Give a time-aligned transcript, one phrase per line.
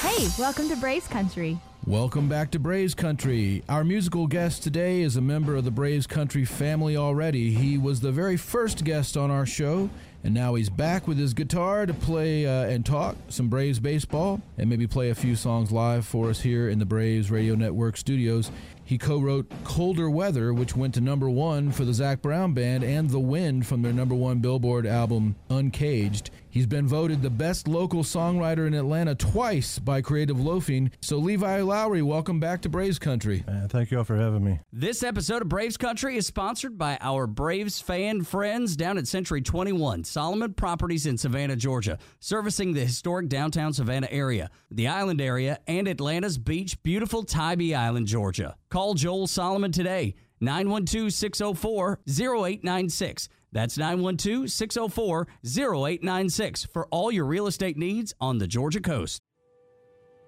[0.00, 1.58] Hey, welcome to Braves Country.
[1.84, 3.64] Welcome back to Braves Country.
[3.68, 7.52] Our musical guest today is a member of the Braves Country family already.
[7.52, 9.90] He was the very first guest on our show,
[10.22, 14.40] and now he's back with his guitar to play uh, and talk some Braves baseball
[14.56, 17.96] and maybe play a few songs live for us here in the Braves Radio Network
[17.96, 18.52] studios.
[18.84, 22.84] He co wrote Colder Weather, which went to number one for the Zac Brown Band,
[22.84, 26.30] and The Wind from their number one Billboard album, Uncaged.
[26.50, 30.90] He's been voted the best local songwriter in Atlanta twice by Creative Loafing.
[31.00, 33.44] So, Levi Lowry, welcome back to Braves Country.
[33.46, 34.60] Uh, thank you all for having me.
[34.72, 39.42] This episode of Braves Country is sponsored by our Braves fan friends down at Century
[39.42, 45.58] 21, Solomon Properties in Savannah, Georgia, servicing the historic downtown Savannah area, the island area,
[45.66, 48.56] and Atlanta's beach, beautiful Tybee Island, Georgia.
[48.70, 53.28] Call Joel Solomon today, 912 604 0896.
[53.52, 59.22] That's 912 604 0896 for all your real estate needs on the Georgia coast.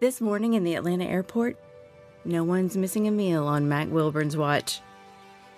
[0.01, 1.59] This morning in the Atlanta airport,
[2.25, 4.81] no one's missing a meal on Mac Wilburn's watch.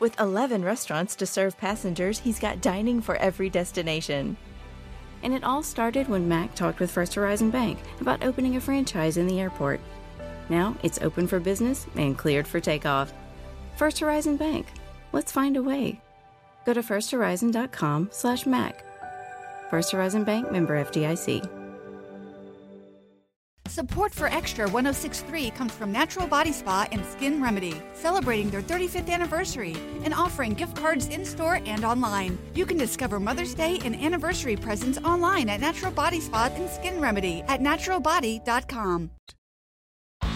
[0.00, 4.36] With 11 restaurants to serve passengers, he's got dining for every destination.
[5.22, 9.16] And it all started when Mac talked with First Horizon Bank about opening a franchise
[9.16, 9.80] in the airport.
[10.48, 13.12] Now it's open for business and cleared for takeoff.
[13.76, 14.66] First Horizon Bank.
[15.12, 16.00] Let's find a way.
[16.64, 18.84] Go to firsthorizon.com slash Mac.
[19.70, 21.48] First Horizon Bank member FDIC.
[23.72, 29.08] Support for Extra 1063 comes from Natural Body Spa and Skin Remedy, celebrating their 35th
[29.08, 29.74] anniversary
[30.04, 32.38] and offering gift cards in store and online.
[32.54, 37.00] You can discover Mother's Day and anniversary presents online at Natural Body Spa and Skin
[37.00, 39.10] Remedy at naturalbody.com.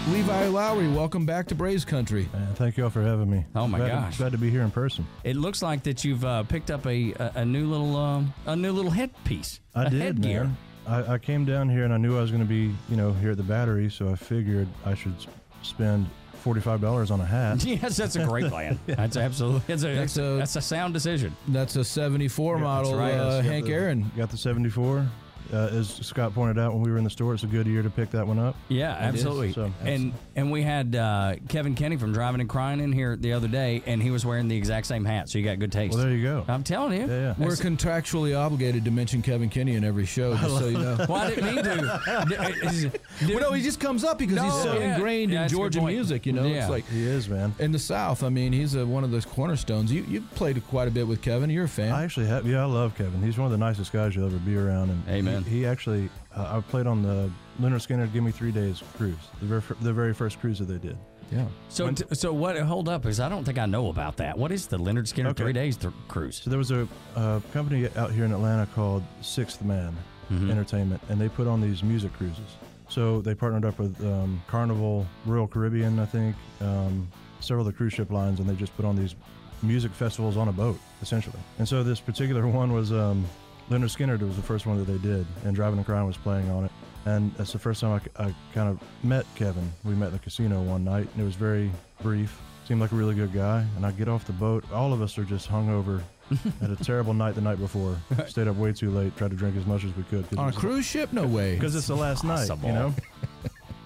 [0.09, 2.29] Levi Lowry, welcome back to Braves Country.
[2.33, 3.45] Uh, thank you all for having me.
[3.55, 4.13] Oh, my glad gosh.
[4.13, 5.05] To, glad to be here in person.
[5.25, 8.55] It looks like that you've uh, picked up a, a, a new little um, a
[8.55, 9.59] new little headpiece.
[9.75, 10.43] I a did, headgear.
[10.45, 10.57] man.
[10.87, 13.11] I, I came down here and I knew I was going to be, you know,
[13.13, 15.13] here at the battery, so I figured I should
[15.61, 17.65] spend forty-five dollars on a hat.
[17.65, 18.79] Yes, that's a great plan.
[18.87, 21.35] That's absolutely that's a, That's that's, a, a- that's a sound decision.
[21.49, 23.13] That's a 74 Yeah, model right.
[23.13, 24.09] uh, Hank the- Aaron.
[24.15, 25.05] Got the seventy-four.
[25.53, 27.81] Uh, as Scott pointed out when we were in the store, it's a good year
[27.83, 28.55] to pick that one up.
[28.69, 29.25] Yeah, It is.
[29.25, 29.53] absolutely.
[29.53, 33.33] So- and and we had uh, Kevin Kinney from Driving and Crying in here the
[33.33, 35.29] other day, and he was wearing the exact same hat.
[35.29, 35.93] So you got good taste.
[35.95, 36.45] Well, there you go.
[36.47, 37.07] I'm telling you.
[37.07, 37.33] Yeah, yeah.
[37.37, 40.97] We're That's- contractually obligated to mention Kevin Kinney in every show, just so you know.
[41.09, 42.91] well, I didn't mean to.
[43.27, 44.95] Well, no, he just comes up because he's so yeah.
[44.95, 46.25] ingrained Yeah, in that's a good Georgia music.
[46.27, 46.61] You know, Yeah.
[46.61, 47.53] it's like He is, man.
[47.59, 48.21] in the South.
[48.23, 49.91] I mean, he's a, one of those cornerstones.
[49.91, 51.49] You you played quite a bit with Kevin.
[51.49, 51.91] You're a fan.
[51.93, 52.45] I actually have.
[52.45, 53.21] Yeah, I love Kevin.
[53.23, 54.91] He's one of the nicest guys you'll ever be around.
[54.91, 55.36] And Amen.
[55.43, 57.29] He, he actually, uh, I played on the
[57.61, 60.77] Lynyrd Skynyrd "Give Me Three Days" cruise, the very, the very first cruise that they
[60.77, 60.97] did.
[61.31, 61.45] yeah.
[61.69, 62.57] So t- so what?
[62.59, 64.37] Hold up, because I don't think I know about that.
[64.37, 65.43] What is the Lynyrd Skynyrd Okay.
[65.43, 66.41] Three Days th- Cruise?
[66.43, 69.93] So there was a uh, company out here in Atlanta called Sixthman
[70.31, 70.49] Mhm.
[70.51, 72.57] Entertainment, and they put on these music cruises.
[72.89, 77.07] So they partnered up with um, Carnival, Royal Caribbean, I think, um,
[77.39, 79.15] several of the cruise ship lines, and they just put on these
[79.63, 81.39] music festivals on a boat, essentially.
[81.59, 83.25] And so this particular one was um,
[83.69, 86.49] Lynyrd Skynyrd was the first one that they did, and Driving and Crying was playing
[86.49, 86.71] on it.
[87.05, 89.71] And that's the first time I, I kind of met Kevin.
[89.83, 92.39] We met in the casino one night, and it was very brief.
[92.65, 93.65] Seemed like a really good guy.
[93.77, 94.69] And I get off the boat.
[94.73, 96.01] All of us are just hungover.
[96.59, 97.95] had a terrible night the night before.
[98.27, 99.15] Stayed up way too late.
[99.15, 100.25] Tried to drink as much as we could.
[100.37, 101.13] On a cruise ship?
[101.13, 101.55] No way.
[101.55, 102.93] Because it's the last night, you know?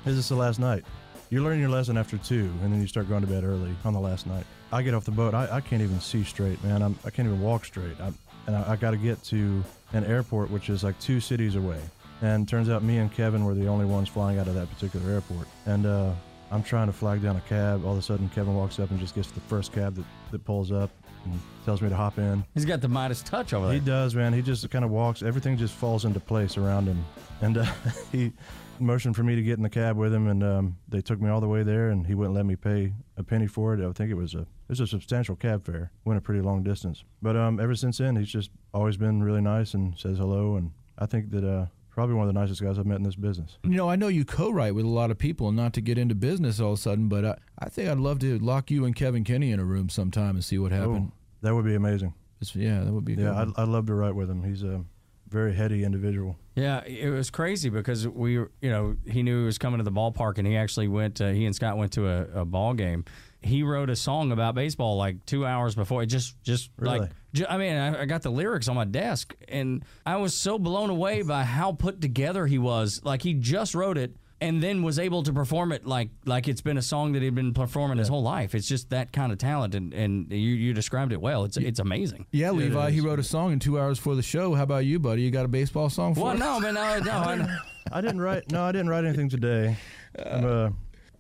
[0.04, 0.84] Because it's the last night.
[1.30, 3.94] You learn your lesson after two, and then you start going to bed early on
[3.94, 4.46] the last night.
[4.72, 5.34] I get off the boat.
[5.36, 6.82] I, I can't even see straight, man.
[6.82, 8.00] I'm, I can't even walk straight.
[8.02, 9.64] I'm, and I, I got to get to
[9.94, 11.80] an airport, which is like two cities away.
[12.22, 15.10] And turns out me and Kevin were the only ones flying out of that particular
[15.12, 15.48] airport.
[15.66, 16.12] And uh,
[16.52, 17.84] I'm trying to flag down a cab.
[17.86, 20.46] All of a sudden, Kevin walks up and just gets the first cab that, that
[20.46, 20.92] pulls up
[21.26, 22.44] and tells me to hop in.
[22.54, 23.76] He's got the Midas touch over there.
[23.76, 24.34] He does, man.
[24.34, 25.24] He just kind of walks.
[25.24, 27.04] Everything just falls into place around him.
[27.42, 27.66] And uh,
[28.12, 28.34] he
[28.82, 31.30] motioned for me to get in the cab with him, and um, they took me
[31.30, 33.80] all the way there, and he wouldn't let me pay a penny for it.
[33.88, 35.92] I think it was a it was a substantial cab fare.
[36.06, 37.04] Went a pretty long distance.
[37.22, 40.56] But um, ever since then, he's just always been really nice and says hello.
[40.56, 43.16] And I think that uh, probably one of the nicest guys I've met in this
[43.16, 43.58] business.
[43.64, 45.98] You know, I know you co-write with a lot of people, and not to get
[45.98, 48.86] into business all of a sudden, but I, I think I'd love to lock you
[48.86, 51.12] and Kevin Kinney in a room sometime and see what happened.
[51.12, 52.14] Oh, that would be amazing.
[52.42, 53.14] It's- yeah, that would be.
[53.14, 53.50] Yeah, I'd.
[53.58, 54.42] I'd love to write with him.
[54.44, 54.84] He's a
[55.32, 56.38] very heady individual.
[56.56, 59.92] Yeah, it was crazy because we, you know, he knew he was coming to the
[59.92, 61.22] ballpark, and he actually went.
[61.22, 63.06] Uh, he and Scott went to a, a ball game.
[63.42, 66.04] He wrote a song about baseball like two hours before.
[66.04, 67.00] It just, just Really?
[67.00, 67.10] like,
[67.50, 70.90] I mean, I, I got the lyrics on my desk, and I was so blown
[70.92, 73.02] away by how put together he was.
[73.04, 76.62] Like he just wrote it and then was able to perform it like like it's
[76.62, 78.56] been a song that he'd been performing his whole life.
[78.56, 81.46] It's just that kind of talent, and, and you, you described it well.
[81.46, 82.26] It's it's amazing.
[82.32, 84.56] Yeah, Levi, he wrote a song in two hours for the show.
[84.56, 85.22] How about you, buddy?
[85.22, 86.40] You got a baseball song for Well, us?
[86.40, 87.12] no, man, no, no.
[87.12, 87.58] I,
[87.92, 88.52] I didn't write.
[88.52, 89.78] No, I didn't write anything today.
[90.18, 90.72] Uh,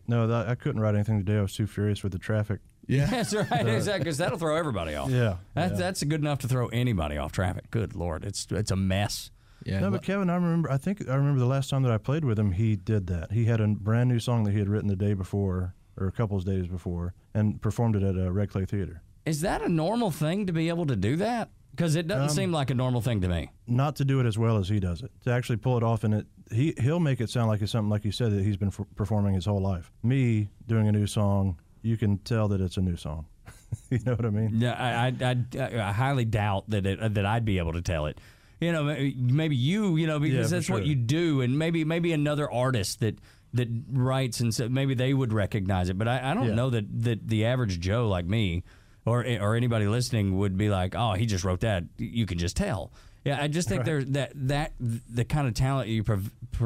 [0.07, 1.37] no, that, I couldn't write anything today.
[1.37, 2.59] I was too furious with the traffic.
[2.87, 3.05] Yeah.
[3.09, 3.99] that's right, exactly.
[3.99, 5.09] Because that'll throw everybody off.
[5.11, 5.77] Yeah, That's yeah.
[5.77, 7.69] that's good enough to throw anybody off traffic.
[7.71, 9.29] Good lord, it's it's a mess.
[9.63, 9.79] Yeah.
[9.79, 10.71] No, but Kevin, I remember.
[10.71, 13.31] I think I remember the last time that I played with him, he did that.
[13.31, 16.11] He had a brand new song that he had written the day before, or a
[16.11, 19.01] couple of days before, and performed it at a Red Clay Theater.
[19.25, 21.49] Is that a normal thing to be able to do that?
[21.71, 23.49] Because it doesn't um, seem like a normal thing to me.
[23.65, 25.11] Not to do it as well as he does it.
[25.23, 27.89] To actually pull it off, and it he he'll make it sound like it's something
[27.89, 29.91] like you said that he's been f- performing his whole life.
[30.03, 33.25] Me doing a new song, you can tell that it's a new song.
[33.89, 34.51] you know what I mean?
[34.55, 38.05] Yeah, I, I, I, I highly doubt that it, that I'd be able to tell
[38.07, 38.19] it.
[38.61, 42.13] You know, maybe you, you know, because Yeah, that's what you do, and maybe maybe
[42.13, 43.17] another artist that
[43.53, 45.97] that writes and so maybe they would recognize it.
[45.97, 46.55] But I, I don't Yeah.
[46.55, 48.63] know that that the average Joe like me
[49.03, 51.85] or or anybody listening would be like, oh, he just wrote that.
[51.97, 52.91] You can just tell.
[53.25, 56.03] Yeah, I just think there's that that the kind of talent you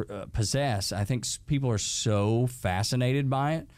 [0.10, 0.92] uh, possess.
[0.92, 3.70] I think people are so fascinated by it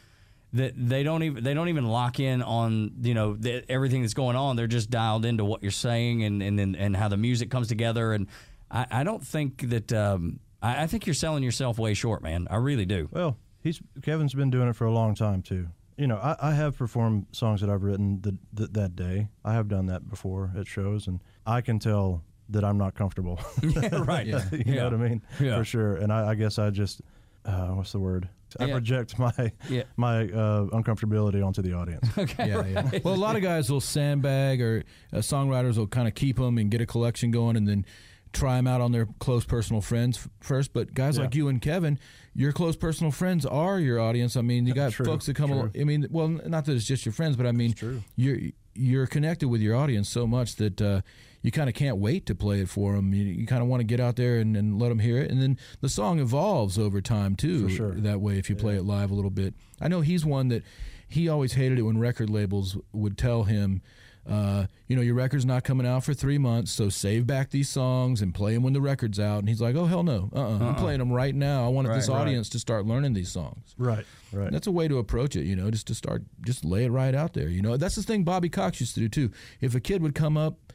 [0.54, 4.14] that they don't even they don't even lock in on you know the, everything that's
[4.14, 4.56] going on.
[4.56, 7.68] They're just dialed into what you're saying and and and, and how the music comes
[7.68, 8.12] together.
[8.12, 8.26] And
[8.70, 12.48] I, I don't think that um, I, I think you're selling yourself way short, man.
[12.50, 13.08] I really do.
[13.12, 15.68] Well, he's Kevin's been doing it for a long time too.
[15.96, 19.28] You know, I, I have performed songs that I've written the, th that day.
[19.44, 23.38] I have done that before at shows, and I can tell that I'm not comfortable.
[23.92, 24.26] right.
[24.26, 24.74] you Yeah.
[24.74, 25.22] know what I mean?
[25.40, 25.58] Yeah.
[25.58, 25.96] For sure.
[25.96, 27.02] And I, I guess I just,
[27.44, 28.28] uh, what's the word?
[28.58, 28.72] I Yeah.
[28.72, 29.82] project my Yeah.
[29.96, 32.06] my uh, uncomfortability onto the audience.
[32.38, 32.90] yeah, yeah.
[33.04, 36.58] Well, a lot of guys will sandbag, or uh, songwriters will kind of keep them
[36.58, 37.84] and get a collection going, and then
[38.32, 40.72] try them out on their close personal friends f- first.
[40.72, 41.24] But guys Yeah.
[41.24, 41.98] like you and Kevin,
[42.34, 44.36] your close personal friends are your audience.
[44.36, 45.48] I mean, you got True, folks that come.
[45.50, 45.58] true.
[45.58, 48.02] Along, I mean, well, not that it's just your friends, but I mean, true.
[48.16, 48.38] you're
[48.74, 50.80] you're connected with your audience so much that.
[50.80, 51.00] Uh,
[51.42, 53.14] you kind of can't wait to play it for them.
[53.14, 55.30] You, you kind of want to get out there and, and let them hear it,
[55.30, 57.68] and then the song evolves over time too.
[57.68, 57.92] Sure.
[57.92, 60.62] That way, if you play it live a little bit, I know he's one that
[61.08, 63.80] he always hated it when record labels would tell him,
[64.28, 67.66] uh, you know, your record's not coming out for three months, so save back these
[67.70, 69.38] songs and play them when the record's out.
[69.38, 71.64] And he's like, oh hell no, uh-uh, I'm playing them right now.
[71.64, 72.20] I wanted this Right, right.
[72.22, 73.74] audience to start learning these songs.
[73.78, 74.04] right.
[74.30, 74.52] Right.
[74.52, 77.14] That's a way to approach it, you know, just to start, just lay it right
[77.14, 77.48] out there.
[77.48, 79.30] You know, that's the thing Bobby Cox used to do too.
[79.62, 80.67] If a kid would come up,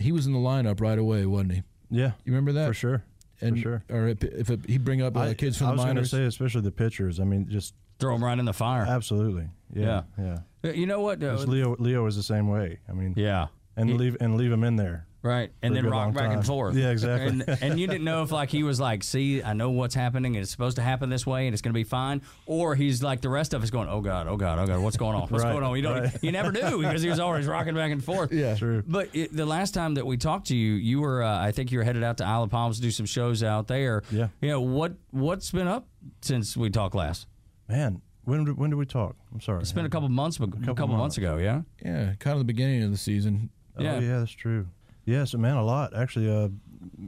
[0.00, 1.62] he was in the lineup right away, wasn't he?
[1.90, 2.12] yeah.
[2.24, 2.66] You remember that?
[2.68, 3.04] For sure.
[3.40, 3.84] And, for sure.
[3.90, 5.96] Or if, if it, he'd bring up uh, I, kids from I the was going
[5.96, 7.20] to say, especially the pitchers.
[7.20, 8.86] I mean, just Throw them right in the fire.
[8.88, 9.48] absolutely.
[9.74, 10.02] Yeah.
[10.16, 10.38] Yeah.
[10.64, 11.22] Uh, You know what?
[11.22, 12.78] Uh, 'Cause Leo Leo was the same way.
[12.88, 13.48] I mean, yeah.
[13.76, 15.06] and leave and leave him in there.
[15.28, 16.74] Right, and then rock long back and forth.
[16.74, 17.28] Yeah, exactly.
[17.46, 20.36] And, and you didn't know if like he was like, "See, I know what's happening,
[20.36, 23.02] and it's supposed to happen this way, and it's going to be fine," or he's
[23.02, 25.28] like the rest of us going, "Oh God, oh God, oh God, what's going on?
[25.28, 26.16] What's Right, going on?" You don't, right.
[26.22, 28.32] you never knew because he was always rocking back and forth.
[28.32, 28.54] Yeah.
[28.54, 28.82] True.
[28.86, 31.70] But it, the last time that we talked to you, you were, uh, I think
[31.72, 34.02] you were headed out to Isle of Palms to do some shows out there.
[34.10, 34.28] Yeah.
[34.40, 34.94] You know what?
[35.10, 35.86] What's been up
[36.22, 37.26] since we talked last?
[37.68, 39.16] Man, when did, when did we talk?
[39.32, 39.60] I'm sorry.
[39.60, 41.18] It's been a couple months, a couple, months months.
[41.18, 41.36] ago.
[41.36, 41.62] Yeah.
[41.84, 43.50] yeah, kind of the beginning of the season.
[43.78, 43.98] Oh, Yeah.
[44.00, 44.66] yeah, that's true.
[45.08, 45.96] Yes, man, a lot.
[45.96, 46.48] Actually, uh,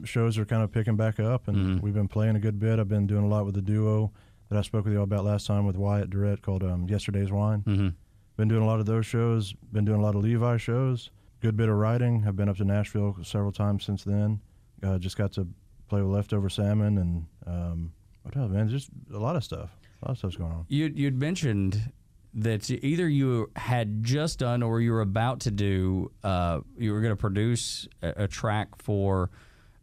[0.04, 1.80] shows are kind of picking back up, and Mm-hmm.
[1.84, 2.78] we've been playing a good bit.
[2.78, 4.10] I've been doing a lot with the duo
[4.48, 7.30] that I spoke with you all about last time with Wyatt Durrette called um, Yesterday's
[7.30, 7.62] Wine.
[7.66, 7.88] Mm-hmm.
[8.36, 9.52] Been doing a lot of those shows.
[9.72, 11.10] Been doing a lot of Levi shows.
[11.40, 12.24] Good bit of writing.
[12.26, 14.40] I've been up to Nashville several times since then.
[14.82, 15.46] Uh, just got to
[15.88, 17.92] play with Leftover Salmon and um,
[18.22, 18.68] what else, man?
[18.68, 19.70] Just a lot of stuff.
[20.02, 20.64] A lot of stuff's going on.
[20.68, 21.92] You you'd mentioned
[22.34, 26.10] that either you had just done or you were about to do.
[26.22, 29.30] Uh, you were going to produce a, a track for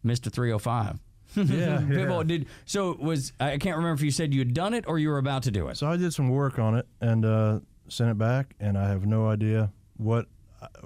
[0.03, 0.99] Mister Three Hundred Five.
[1.35, 2.23] Yeah, Pitbull yeah.
[2.23, 2.91] did so.
[2.91, 5.17] It was I can't remember if you said you had done it or you were
[5.17, 5.77] about to do it.
[5.77, 9.05] So I did some work on it and uh, sent it back, and I have
[9.05, 10.25] no idea what.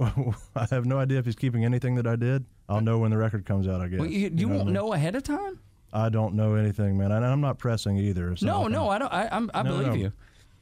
[0.55, 2.43] I have no idea if he's keeping anything that I did.
[2.67, 3.79] I'll know when the record comes out.
[3.81, 3.99] I guess.
[3.99, 4.73] Well, you, you know what I won't mean?
[4.73, 5.59] know ahead of time.
[5.93, 8.29] I don't know anything, man, and I'm not pressing either.
[8.29, 9.13] Not No, no, I don't.
[9.13, 9.93] I, I'm, I No, believe no.
[9.93, 10.13] you.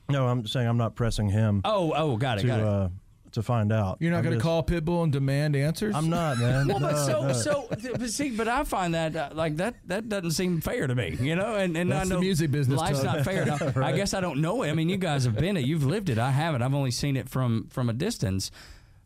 [0.09, 0.27] No.
[0.27, 2.65] I'm saying I'm not pressing him Oh, oh, got it, to got it.
[2.65, 2.89] uh,
[3.33, 3.97] to find out.
[3.99, 5.93] You're not going to call Pitbull and demand answers?
[5.95, 6.67] I'm not, man.
[6.67, 7.33] Well, but No, so no.
[7.33, 10.95] so but see, but I find that uh, like that that doesn't seem fair to
[10.95, 11.55] me, you know.
[11.55, 13.17] And and That's I the know music business, Life's Tug.
[13.17, 13.45] not fair.
[13.45, 14.71] Now, I guess I don't know it.
[14.71, 15.65] I mean, you guys have been it.
[15.65, 16.17] You've lived it.
[16.17, 16.63] I haven't.
[16.63, 18.49] I've only seen it from from a distance.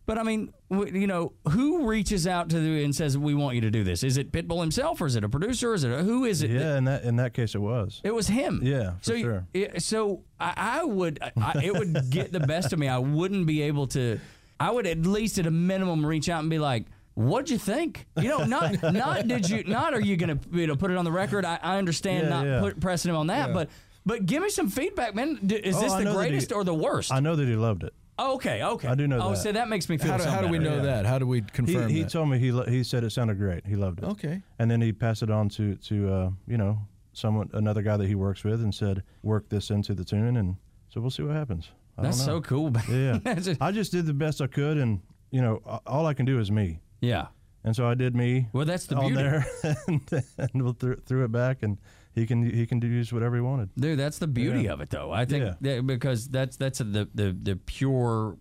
[0.06, 3.62] But I mean, you know, who reaches out to the and says we want you
[3.62, 4.04] to do this?
[4.04, 5.74] Is it Pitbull himself, or is it a producer?
[5.74, 6.52] Is it a, who is it?
[6.52, 8.02] Yeah, in that in that case, it was.
[8.04, 8.60] It was him.
[8.64, 9.48] Yeah, for so sure.
[9.54, 11.20] yeah, so I, I would.
[11.38, 12.90] I, it would get the best of me.
[12.90, 14.20] I wouldn't be able to.
[14.60, 16.86] I would at least at a minimum reach out and be like.
[17.16, 18.08] What'd you think?
[18.20, 21.06] You know, not not did you not are you gonna you know put it on
[21.06, 21.46] the record?
[21.46, 22.60] I, I understand Yeah, not yeah.
[22.60, 23.70] put, pressing him on that, but
[24.04, 25.38] But give me some feedback, man.
[25.44, 27.12] Is Oh, this the that he- greatest or the worst?
[27.14, 27.94] I know that he loved it.
[28.20, 28.88] Oh, okay, okay.
[28.88, 29.24] I do know that.
[29.26, 29.38] Oh, that.
[29.38, 30.70] so that makes me feel How do, how do we better.
[30.70, 31.06] know that?
[31.06, 32.10] How do we He, confirm he that?
[32.12, 33.66] told me he lo- he said it sounded great.
[33.66, 34.06] He loved it.
[34.06, 34.42] okay.
[34.60, 36.80] And then he passed it on to to uh, you know
[37.14, 40.56] someone another guy that he works with and said work this into the tune and
[40.90, 41.70] so we'll see what happens.
[41.98, 42.34] I That's don't know.
[42.38, 42.72] so cool.
[42.72, 42.84] man.
[42.90, 43.18] Yeah.
[43.34, 45.02] That's a- I just did the best I could and
[45.32, 46.80] you know a- all I can do is me.
[47.02, 47.28] yeah.
[47.66, 48.50] And so I did me.
[48.52, 49.24] Well, that's the on beauty.
[49.24, 49.46] there
[49.88, 50.02] and,
[50.38, 51.78] and we'll threw, threw it back and
[52.16, 53.70] he can he can use whatever he wanted.
[53.76, 54.74] Dude, that's the beauty Yeah.
[54.74, 55.12] of it, though.
[55.12, 55.56] I think Yeah.
[55.76, 58.38] that- because that's that's the the the pure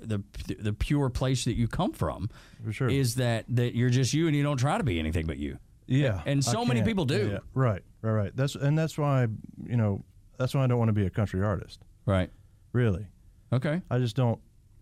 [0.00, 0.22] the
[0.58, 2.28] the pure place that you come from
[2.64, 2.88] For sure.
[2.88, 5.58] is that that you're just you and you don't try to be anything but you.
[5.86, 7.30] Yeah, And so many people do.
[7.32, 8.36] Yeah, Right, right, right.
[8.36, 9.26] That's and that's why
[9.64, 10.04] you know
[10.38, 11.82] that's why I don't want to be a country artist.
[12.06, 12.30] Right.
[12.72, 13.06] Really,
[13.52, 13.80] Okay.
[13.90, 14.38] I just don't.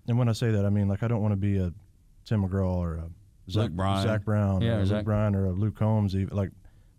[0.08, 1.72] And when I say that, I mean like I don't want to be a
[2.24, 3.08] Tim McGraw or a
[3.50, 4.02] Zach, Luke Bryan.
[4.02, 6.16] Zac Brown, Yeah, or Zach- Bryan or a Luke Combs.
[6.16, 6.50] Even like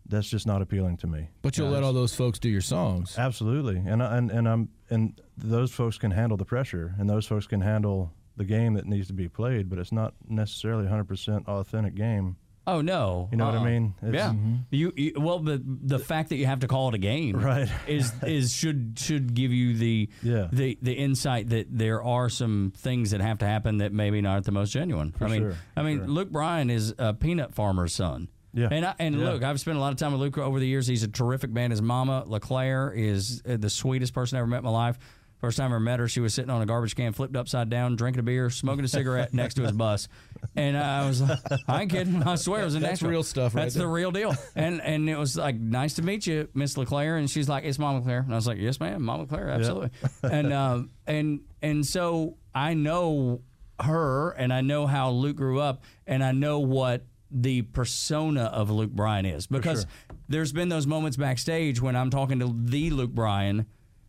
[0.10, 1.30] that's just not appealing to me.
[1.42, 3.18] But you'll let all those folks do your songs.
[3.18, 7.48] Absolutely, and and and I'm and those folks can handle the pressure, and those folks
[7.48, 11.96] can handle the game that needs to be played, but it's not necessarily 100% authentic
[11.96, 12.36] game.
[12.68, 13.30] Oh no.
[13.32, 13.64] You know what I Uh-uh.
[13.66, 13.94] mean?
[14.04, 14.30] It's- yeah.
[14.30, 14.56] Mm-hmm.
[14.72, 17.70] You, you well the the fact that you have to call it a game Right.
[17.88, 20.50] is is should should give you the Yeah.
[20.52, 24.44] the the insight that there are some things that have to happen that maybe not
[24.44, 25.16] the most genuine.
[25.22, 26.08] I mean sure, I mean sure.
[26.08, 28.28] Luke Bryan is a peanut farmer's son.
[28.58, 28.70] Yeah.
[28.72, 29.30] And I, and Yeah.
[29.32, 30.88] look, I've spent a lot of time with Luke over the years.
[30.88, 31.72] He's a terrific man.
[31.72, 34.98] His mama, LeClaire, is uh, the sweetest person I ever met in my life.
[35.40, 37.70] First time I ever met her, she was sitting on a garbage can, flipped upside
[37.70, 40.08] down, drinking a beer, smoking a cigarette next to his bus.
[40.56, 41.38] And I was like,
[41.68, 42.24] I ain't kidding.
[42.24, 43.10] I swear it was in That's Nashville.
[43.12, 43.86] real stuff right That's there.
[43.86, 44.34] the real deal.
[44.56, 47.18] And and it was like, nice to meet you, Miss LeClaire.
[47.18, 48.22] And she's like, it's Mom LeClaire.
[48.22, 49.92] And I was like, yes, ma'am, Mom LeClaire, absolutely.
[50.24, 53.42] and um, and and so I know
[53.80, 58.69] her, and I know how Luke grew up, and I know what the persona of
[58.69, 59.86] Luke Bryan is because
[60.29, 63.65] there's been those moments backstage when I'm talking to the Luke Bryan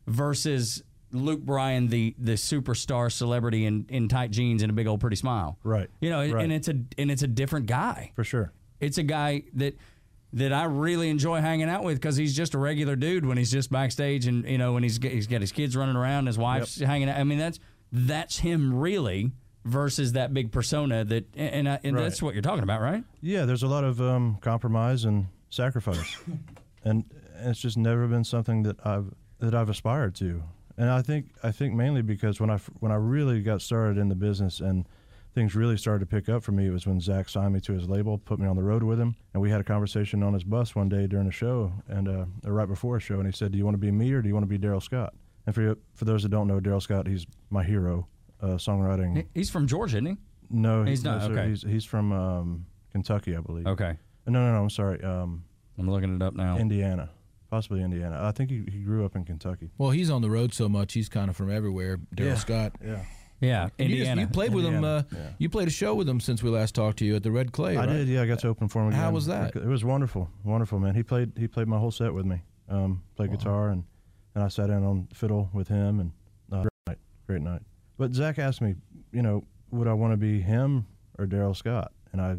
[0.07, 0.83] versus
[1.13, 5.17] Luke Bryan, the the superstar celebrity in, in tight jeans and a big old pretty
[5.17, 5.59] smile.
[5.65, 5.89] Right.
[6.01, 6.45] You know, Right.
[6.45, 8.13] and it's a and it's a different guy.
[8.15, 8.53] For sure.
[8.81, 9.77] It's a guy that
[10.35, 13.51] that I really enjoy hanging out with because he's just a regular dude when he's
[13.51, 16.79] just backstage and you know when he's he's got his kids running around, his wife's
[16.79, 17.19] hanging out.
[17.19, 17.59] I mean that's
[17.91, 19.33] that's him really
[19.69, 22.03] versus that big persona that and I, and Right.
[22.05, 23.05] that's what you're talking about, right?
[23.21, 26.17] Yeah, there's a lot of um, compromise and sacrifice,
[26.85, 27.05] and
[27.45, 30.43] it's just never been something that I've that I've aspired to.
[30.77, 34.09] And I think I think mainly because when I when I really got started in
[34.09, 34.87] the business and
[35.35, 37.73] things really started to pick up for me, it was when Zac signed me to
[37.73, 40.33] his label, put me on the road with him, and we had a conversation on
[40.35, 43.27] his bus one day during a show and uh, or right before a show, and
[43.27, 44.81] he said, "Do you want to be me or do you want to be Darrell
[44.81, 45.15] Scott?"
[45.47, 48.07] And for for those that don't know, Darrell Scott, he's my hero,
[48.43, 49.27] uh, songwriting.
[49.35, 50.17] He's from Georgia, isn't he?
[50.51, 51.33] No, He's no, not, sir.
[51.33, 51.49] okay.
[51.51, 53.67] He's he's from um, Kentucky, I believe.
[53.67, 54.63] Okay, No, no, no.
[54.63, 55.03] I'm sorry.
[55.05, 55.45] Um,
[55.79, 56.57] I'm looking it up now.
[56.59, 57.11] Indiana,
[57.51, 58.19] possibly Indiana.
[58.23, 59.71] I think he, he grew up in Kentucky.
[59.79, 61.99] Well, he's on the road so much, he's kind of from everywhere.
[62.15, 62.39] Darrell Yeah.
[62.39, 62.73] Scott.
[62.83, 63.05] Yeah,
[63.41, 64.21] yeah, And you, just- Indiana.
[64.23, 64.83] you played with him.
[64.83, 65.31] Uh, Indiana, yeah.
[65.39, 67.53] You played a show with him since we last talked to you at the Red
[67.53, 67.77] Clay.
[67.77, 67.93] I right?
[67.93, 68.09] did.
[68.09, 68.89] Yeah, I got to open for him.
[68.89, 69.01] Again.
[69.01, 69.55] How was that?
[69.55, 70.95] It was wonderful, wonderful, man.
[70.95, 72.43] He played he played my whole set with me.
[72.71, 73.85] Um, played guitar and
[74.35, 76.13] and I sat in on fiddle with him and
[76.51, 77.63] uh, great night, great night.
[77.99, 78.77] But Zac asked me,
[79.13, 80.87] you know, would I want to be him
[81.19, 81.93] or Darrell Scott?
[82.13, 82.37] And I,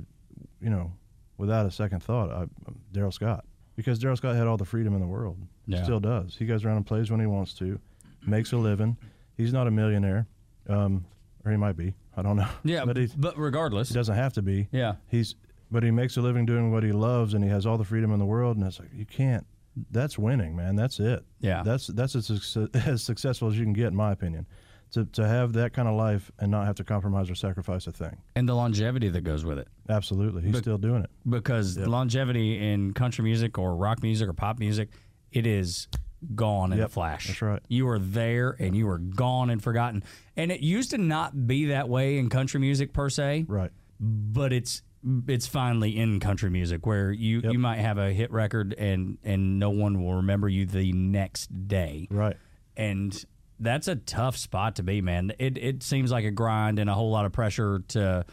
[0.62, 0.92] you know,
[1.38, 2.50] without a second thought, I'm
[2.92, 5.38] Darrell Scott because Darrell Scott had all the freedom in the world.
[5.68, 5.84] Yeah.
[5.84, 6.36] Still does.
[6.38, 7.80] He goes around and plays when he wants to,
[8.26, 8.98] makes a living.
[9.38, 10.28] He's not a millionaire,
[10.68, 11.06] um,
[11.46, 11.94] or he might be.
[12.18, 12.48] I don't know.
[12.64, 14.68] yeah, but he's, but regardless, he doesn't have to be.
[14.72, 15.36] yeah, He's
[15.72, 18.12] but he makes a living doing what he loves and he has all the freedom
[18.12, 19.46] in the world and it's like you can't
[19.92, 20.76] that's winning, man.
[20.76, 21.24] That's it.
[21.40, 21.64] Yeah.
[21.64, 24.46] That's that's as, as successful as you can get in my opinion.
[24.94, 27.92] To to have that kind of life and not have to compromise or sacrifice a
[27.92, 28.18] thing.
[28.36, 29.68] and the longevity that goes with it.
[29.88, 30.42] Absolutely.
[30.44, 31.10] He's But- still doing it.
[31.30, 34.90] because longevity in country music or rock music or pop music,
[35.32, 35.88] it is
[36.36, 37.28] gone in a flash.
[37.28, 37.62] that's right.
[37.70, 40.04] You are there and you are gone and forgotten.
[40.36, 43.72] And it used to not be that way in country music per se, Right.
[44.00, 44.82] but it's
[45.28, 47.54] it's finally in country music where you, Yep.
[47.54, 51.68] you might have a hit record and and no one will remember you the next
[51.70, 52.08] day.
[52.12, 52.36] Right.
[52.76, 53.14] And
[53.60, 55.32] that's a tough spot to be, man.
[55.40, 58.26] It it seems like a grind and a whole lot of pressure to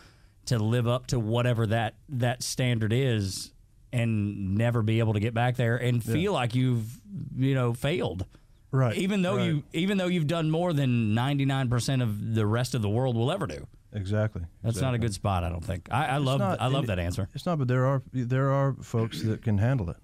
[0.47, 3.53] to live up to whatever that that standard is
[3.93, 7.01] and never be able to get back there and feel like you've
[7.37, 8.27] you know failed.
[8.73, 8.97] Right.
[8.97, 9.47] Even though Right.
[9.47, 13.31] you even though you've done more than 99% of the rest of the world will
[13.33, 13.67] ever do.
[13.93, 14.43] Exactly.
[14.63, 15.89] That's not a good spot, I don't think.
[15.91, 17.29] I, I love I love that answer.
[17.35, 19.97] It's not, but there are there are folks that can handle it.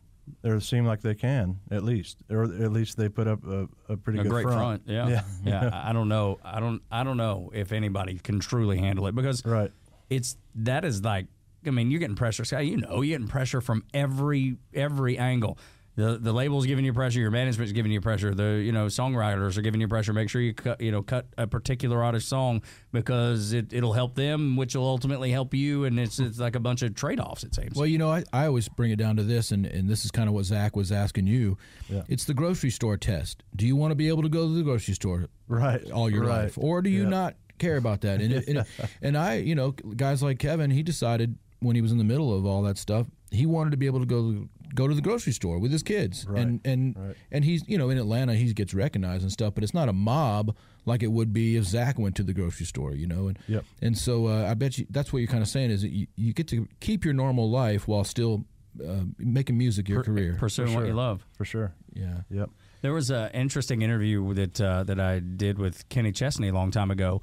[0.42, 3.96] There seem like they can at least, or at least they put up a, a
[3.96, 4.82] pretty a good great front.
[4.86, 5.08] Yeah.
[5.08, 5.22] Yeah.
[5.44, 5.70] yeah.
[5.72, 6.38] I don't know.
[6.44, 9.70] I don't I don't know if anybody can truly handle it because Right.
[10.10, 11.26] it's that is like
[11.66, 12.44] I mean, you're getting pressure.
[12.44, 15.58] Scott, you know, you're getting pressure from every every angle.
[15.94, 19.58] The the label's giving you pressure, your management's giving you pressure, the you know songwriters
[19.58, 20.14] are giving you pressure.
[20.14, 24.14] Make sure you cut you know cut a particular artist song because it it'll help
[24.14, 27.44] them, which will ultimately help you, and it's it's like a bunch of trade offs.
[27.44, 27.76] It seems.
[27.76, 30.10] Well, you know, I, I always bring it down to this, and, and this is
[30.10, 31.58] kind of what Zac was asking you.
[31.90, 32.02] Yeah.
[32.08, 33.42] It's the grocery store test.
[33.54, 35.90] Do you want to be able to go to the grocery store Right.
[35.90, 36.44] all your right.
[36.44, 37.08] life, or do you Yeah.
[37.10, 38.20] not care about that?
[38.22, 38.66] And, it, and, it-
[39.02, 42.34] and I, you know, guys like Kevin, he decided when he was in the middle
[42.34, 45.32] of all that stuff, he wanted to be able to go go to the grocery
[45.32, 47.16] store with his kids, Right, and and right.
[47.30, 49.92] and he's you know in Atlanta he gets recognized and stuff, but it's not a
[49.92, 53.38] mob like it would be if Zac went to the grocery store, you know, and
[53.48, 53.64] Yep.
[53.80, 56.06] and so uh, I bet you that's what you're kind of saying is that you,
[56.16, 58.44] you get to keep your normal life while still
[58.82, 60.36] uh, making music your career.
[60.38, 61.26] pursuing what you love.
[61.36, 61.72] For sure.
[61.92, 62.22] yeah.
[62.30, 62.50] Yep.
[62.80, 66.70] There was an interesting interview that uh, that I did with Kenny Chesney a long
[66.72, 67.20] time ago,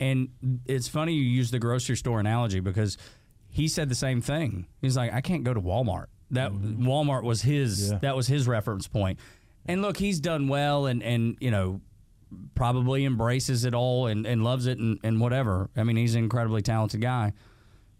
[0.00, 0.28] and
[0.66, 2.96] it's funny you use the grocery store analogy because
[3.50, 4.66] he said the same thing.
[4.80, 6.06] He's like, I can't go to Walmart.
[6.30, 6.86] That mm-hmm.
[6.86, 7.90] Walmart was his.
[7.90, 7.98] Yeah.
[7.98, 9.18] That was his reference point.
[9.66, 11.80] And look, he's done well, and and you know
[12.54, 15.70] probably embraces it all and, and loves it and, and whatever.
[15.76, 17.32] I mean, he's an incredibly talented guy.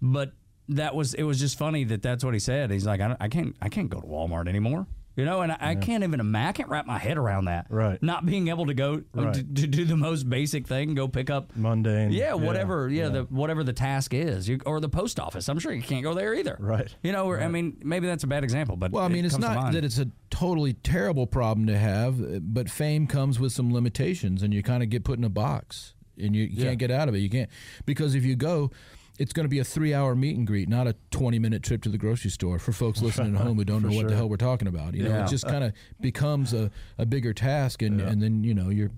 [0.03, 0.33] But
[0.69, 2.71] that was it was just funny that that's what he said.
[2.71, 4.87] He's like, I, I can't I can't go to Walmart anymore.
[5.17, 6.49] You know, and I, I can't even imagine.
[6.49, 7.67] I can't wrap my head around that.
[7.71, 8.03] Right.
[8.03, 9.33] Not being able to go Right.
[9.33, 11.55] to, to do the most basic thing, go pick up.
[11.57, 12.11] Mundane.
[12.11, 12.89] Yeah, whatever.
[12.89, 15.49] Yeah, the whatever the task is, you, or the post office.
[15.49, 16.57] I'm sure you can't go there either.
[16.59, 16.93] Right.
[17.05, 19.25] You know, or, I mean, maybe that's a bad example, but Well, I it mean,
[19.25, 23.53] it's not that it's a totally terrible problem to have, uh, but fame comes with
[23.53, 26.65] some limitations, and you kind of get put in a box, and you, you Yeah.
[26.71, 27.19] can't get out of it.
[27.19, 27.49] You can't
[27.87, 28.73] because if you go,
[29.19, 31.99] it's going to be a three-hour meet and greet, not a twenty-minute trip to the
[31.99, 32.59] grocery store.
[32.59, 35.05] For folks listening at home who don't know what the hell we're talking about, you
[35.05, 38.69] know, it just kind of becomes a, a bigger task, and and then you know
[38.71, 38.91] you're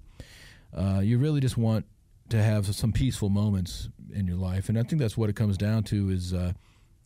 [0.76, 1.84] uh, you really just want
[2.28, 5.56] to have some peaceful moments in your life, and I think that's what it comes
[5.56, 6.52] down to is uh,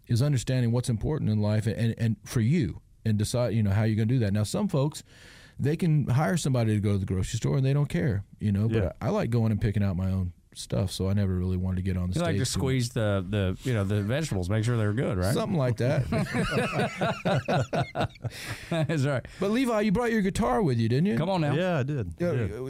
[0.06, 3.82] is understanding what's important in life, and and for you, and decide you know how
[3.84, 4.32] you're going to do that.
[4.32, 5.02] Now, some folks
[5.62, 8.50] they can hire somebody to go to the grocery store and they don't care, you
[8.50, 8.66] know.
[8.66, 8.92] But Yeah.
[9.02, 11.82] I, like going and picking out my own stuff, so I never really wanted to
[11.82, 12.22] get on the you stage.
[12.22, 15.34] like to too squeeze the the you know the vegetables, make sure they're good, right?
[15.34, 16.04] something like that.
[18.70, 19.26] That's right.
[19.40, 21.16] but Levi, you brought your guitar with you, didn't you?
[21.16, 21.54] Come on now.
[21.54, 22.14] Yeah, I did.
[22.20, 22.64] I Yeah,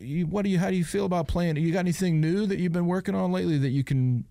[0.00, 0.58] you, what do you?
[0.58, 1.56] How do you feel about playing?
[1.56, 4.24] You got anything new that you've been working on lately that you can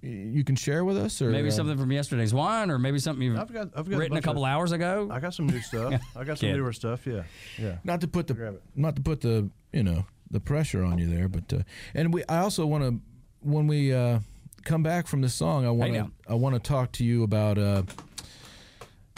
[0.00, 3.22] you can share with us, or Maybe uh, something from yesterday's wine, or maybe something
[3.22, 5.08] you've I've got I've got written a bunch couple of, hours ago.
[5.10, 6.00] I got some new stuff.
[6.16, 7.06] I got some newer stuff.
[7.06, 7.24] Yeah.
[7.58, 7.78] Yeah.
[7.84, 11.28] Not to put the not to put the you know the pressure on you there,
[11.28, 11.62] but uh,
[11.94, 13.00] and we I also want to
[13.40, 14.20] when we uh,
[14.64, 16.10] come back from this song, I want to.
[16.28, 17.58] I want to talk to you about.
[17.58, 17.82] Uh,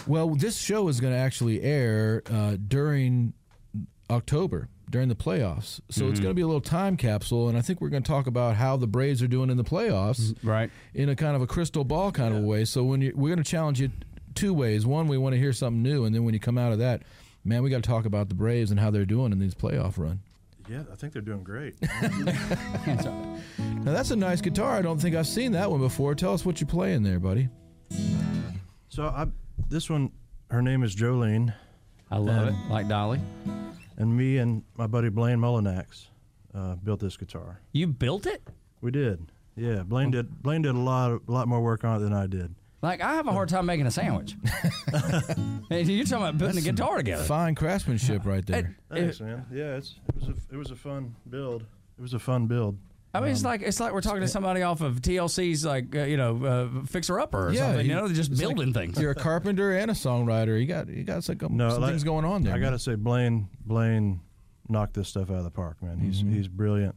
[0.06, 3.34] well, this show is going to actually air uh, during
[4.08, 7.60] October during the playoffs, so it's going to be a little time capsule, and I
[7.60, 10.68] think we're going to talk about how the Braves are doing in the playoffs Right.
[10.94, 12.64] in a kind of a crystal ball kind of a way.
[12.64, 13.92] So when you, we're going to challenge you
[14.34, 14.84] two ways.
[14.84, 17.02] One, we want to hear something new, and then when you come out of that,
[17.44, 19.96] man, we got to talk about the Braves and how they're doing in these playoff
[19.96, 20.22] run.
[20.70, 21.74] Yeah, I think they're doing great.
[23.82, 24.76] Now that's a nice guitar.
[24.76, 26.14] I don't think I've seen that one before.
[26.14, 27.48] Tell us what you're playing there, buddy.
[28.90, 29.26] so I
[29.70, 30.12] this one,
[30.50, 31.54] her name is Jolene,
[32.10, 32.54] I love it.
[32.68, 33.20] Like Dolly.
[33.96, 36.08] and me and my buddy Blaine Mullinax
[36.54, 37.60] uh, built this guitar.
[37.72, 38.42] You built it?
[38.82, 39.32] We did.
[39.56, 40.42] Yeah, Blaine did.
[40.42, 42.54] Blaine did a lot, a lot more work on it than I did.
[42.82, 44.36] Like I have a hard time making a sandwich.
[45.68, 47.24] hey, you're talking about putting a guitar together.
[47.24, 48.76] Fine craftsmanship right there.
[48.90, 49.44] Thanks, man.
[49.52, 51.62] Yeah, it's it was a it was a fun build.
[51.98, 52.78] It was a fun build.
[53.12, 56.04] I mean, it's like it's like we're talking to somebody off of TLC's like uh,
[56.04, 56.44] you know
[56.82, 57.86] uh, fixer upper or Yeah, something.
[57.86, 58.98] You you- know, they're just it's like building things.
[59.00, 60.58] You're a carpenter and a songwriter.
[60.58, 62.54] You got you got some, No, some like- things going on there.
[62.54, 64.20] I gotta say, Blaine Blaine
[64.68, 65.98] knocked this stuff out of the park, man.
[65.98, 66.94] He's he's brilliant.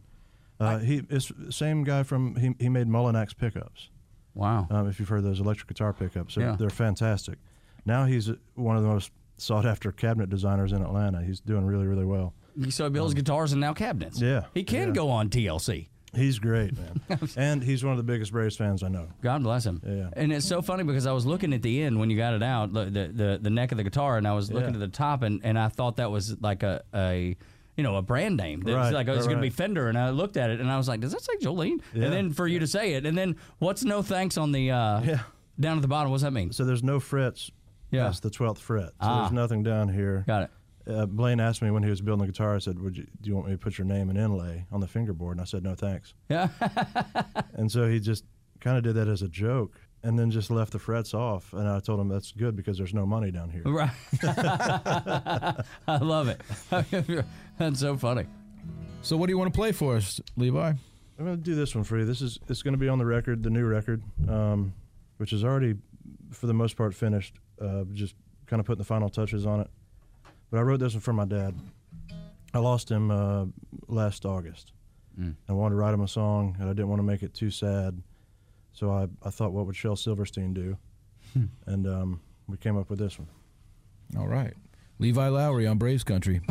[0.60, 3.90] Uh, he is same guy from he he made Mullinax pickups.
[4.36, 4.68] Wow.
[4.70, 6.56] Um, if you've heard those electric guitar pickups, they're, Yeah.
[6.58, 7.38] they're fantastic.
[7.86, 11.22] Now he's one of the most sought after cabinet designers in Atlanta.
[11.24, 12.34] He's doing really really well.
[12.70, 14.22] So he builds guitars and now cabinets.
[14.22, 14.94] Yeah, He can yeah.
[14.94, 15.88] go on TLC.
[16.16, 17.02] He's great, man,
[17.38, 19.08] and he's one of the biggest Braves fans I know.
[19.24, 19.82] God bless him.
[19.84, 20.10] Yeah.
[20.14, 22.44] And it's so funny because I was looking at the end when you got it
[22.44, 24.76] out, the the, the, the neck of the guitar, and I was looking Yeah.
[24.76, 27.36] at the top, and, and I thought that was like a, a
[27.78, 28.62] you know a brand name.
[28.62, 29.50] That was Right, like oh, it's right, going to be.
[29.50, 31.82] Fender, and I looked at it, and I was like, does that say Jolene?
[31.94, 32.06] Yeah.
[32.06, 35.02] And then for you to say it, and then what's no thanks on the uh,
[35.02, 35.20] Yeah.
[35.60, 36.12] down at the bottom?
[36.12, 36.52] What's that mean?
[36.52, 37.50] So there's no frets
[37.92, 38.06] Yeah.
[38.06, 38.90] past the twelfth fret.
[38.90, 39.22] So Ah.
[39.22, 40.24] there's nothing down here.
[40.28, 40.50] Got it.
[40.86, 42.56] Uh, Blaine asked me when he was building the guitar.
[42.56, 44.82] I said, "Would you do you want me to put your name and inlay on
[44.82, 46.50] the fingerboard?" And I said, "No, thanks." Yeah.
[47.56, 48.26] And so he just
[48.60, 51.54] kind of did that as a joke, and then just left the frets off.
[51.54, 53.64] And I told him that's good because there's no money down here.
[53.66, 53.90] right.
[55.88, 56.42] I love it.
[57.58, 58.26] That's so funny.
[59.02, 60.74] so what do you want to play for us, Levi?
[61.20, 62.06] I'm going to do this one for you.
[62.06, 64.74] This is it's going to be on the record, the new record, um,
[65.18, 65.76] which is already,
[66.32, 67.36] for the most part, finished.
[67.62, 68.16] Uh, just
[68.48, 69.70] kind of putting the final touches on it.
[70.52, 71.56] But I wrote this one for my dad.
[72.54, 73.46] I lost him uh,
[73.88, 74.74] last August.
[75.20, 75.36] Mm.
[75.48, 77.52] I wanted to write him a song, and I didn't want to make it too
[77.52, 78.02] sad.
[78.74, 80.78] So I, I thought, what would Shel Silverstein do?
[81.68, 83.28] and um, we came up with this one.
[84.18, 84.54] All right.
[85.00, 86.42] Levi Lowry on Braves Country.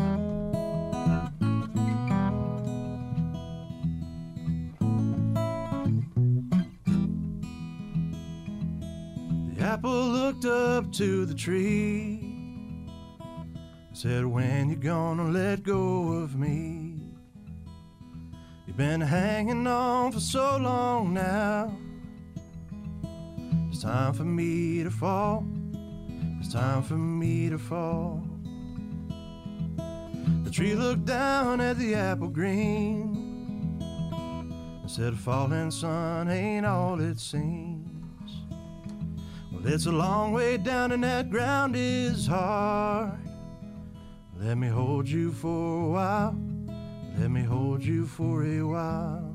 [9.54, 12.20] The apple looked up to the tree,
[13.92, 17.00] said, When you gonna let go of me?
[18.66, 21.76] You've been hanging on for so long now.
[23.82, 25.44] Time for me to fall.
[26.38, 28.22] It's time for me to fall.
[30.44, 37.18] The tree looked down at the apple green and said, Falling sun ain't all it
[37.18, 38.44] seems.
[39.50, 43.18] Well, it's a long way down, and that ground is hard.
[44.38, 46.36] Let me hold you for a while.
[47.18, 49.31] Let me hold you for a while.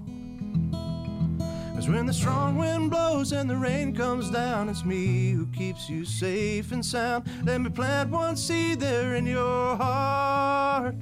[1.78, 5.88] Cause when the strong wind blows and the rain comes down, it's me who keeps
[5.88, 7.30] you safe and sound.
[7.44, 10.96] Let me plant one seed there in your heart.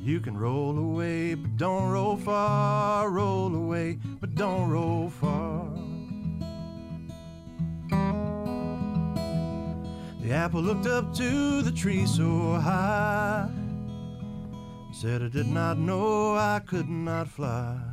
[0.00, 3.10] You can roll away, but don't roll far.
[3.10, 5.68] Roll away, but don't roll far.
[10.22, 13.50] The apple looked up to the tree so high.
[14.92, 17.87] Said I did not know I could not fly.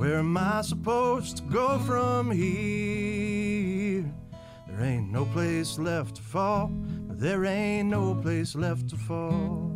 [0.00, 4.02] Where am I supposed to go from here?
[4.66, 6.70] There ain't no place left to fall.
[7.10, 9.70] There ain't no place left to fall.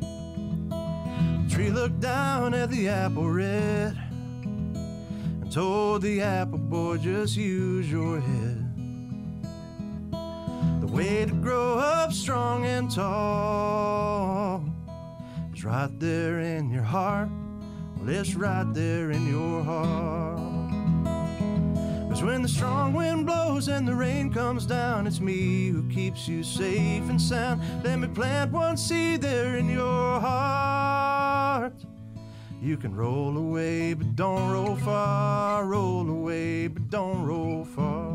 [0.00, 7.90] The tree looked down at the apple red and told the apple boy, just use
[7.92, 8.74] your head.
[10.80, 14.64] The way to grow up strong and tall
[15.52, 17.28] is right there in your heart.
[18.08, 20.38] It's right there in your heart.
[22.10, 26.28] Cause when the strong wind blows and the rain comes down, it's me who keeps
[26.28, 27.62] you safe and sound.
[27.82, 31.72] Let me plant one seed there in your heart.
[32.60, 35.64] You can roll away, but don't roll far.
[35.64, 38.11] Roll away, but don't roll far.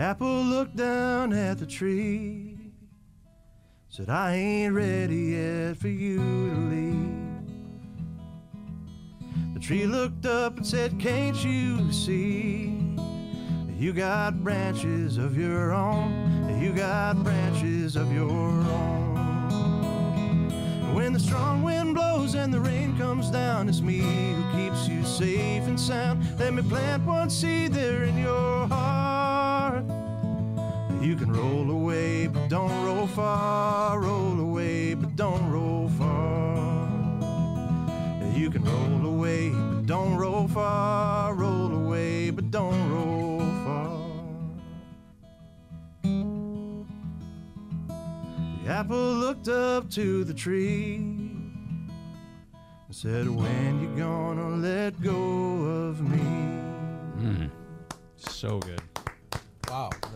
[0.00, 2.56] Apple looked down at the tree,
[3.90, 7.44] said, I ain't ready yet for you to leave.
[9.52, 12.96] The tree looked up and said, Can't you see?
[13.78, 19.10] You got branches of your own, you got branches of your own.
[20.94, 25.04] When the strong wind blows and the rain comes down, it's me who keeps you
[25.04, 26.24] safe and sound.
[26.38, 28.99] Let me plant one seed there in your heart.
[31.00, 33.98] You can roll away, but don't roll far.
[33.98, 36.88] Roll away, but don't roll far.
[38.36, 41.34] You can roll away, but don't roll far.
[41.34, 43.90] Roll away, but don't roll far.
[48.62, 55.14] The apple looked up to the tree and said, When you gonna let go
[55.62, 56.18] of me?
[56.18, 57.46] Hmm.
[58.16, 58.79] So good.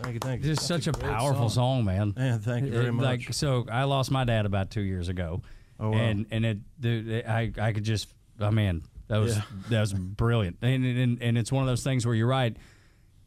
[0.05, 0.49] Thank you, thank you.
[0.49, 2.13] This is such a, powerful song, man.
[2.15, 3.05] Man, thank you very It- much.
[3.05, 5.41] Like so, I lost my dad about two years ago,
[5.79, 5.97] Oh, wow.
[5.97, 8.07] and and it, the, I I could just,
[8.39, 9.41] oh man, that was Yeah.
[9.69, 12.55] that was brilliant, and, and and it's one of those things where you're right.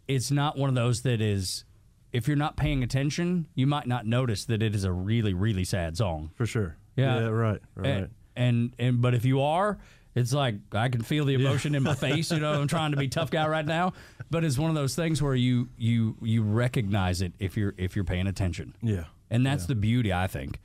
[0.06, 1.64] It's not one of those that is,
[2.12, 5.64] if you're not paying attention, you might not notice that it is a really really
[5.64, 6.30] sad song.
[6.36, 6.76] For sure.
[6.96, 7.24] Yeah.
[7.26, 7.60] right.
[7.74, 7.86] Right.
[7.88, 9.78] And, and and but if you are,
[10.18, 12.30] it's like I can feel the emotion in my face.
[12.30, 13.92] You know, I'm trying to be tough guy right now,
[14.30, 17.96] but it's one of those things where you you you recognize it if you're if
[17.96, 18.74] you're paying attention.
[18.82, 19.04] yeah.
[19.30, 20.58] And that's the beauty, I think.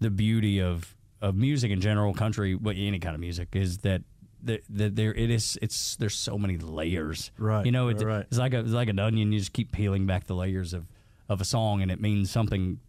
[0.00, 4.02] The beauty of of music in general, country, what any kind of music is that
[4.44, 5.56] that, there it is.
[5.62, 8.26] It's there's so many layers, Right, You know, it, right, right.
[8.28, 9.30] it's like a it's like an onion.
[9.32, 10.86] You just keep peeling back the layers of
[11.28, 12.80] of a song, and it means something,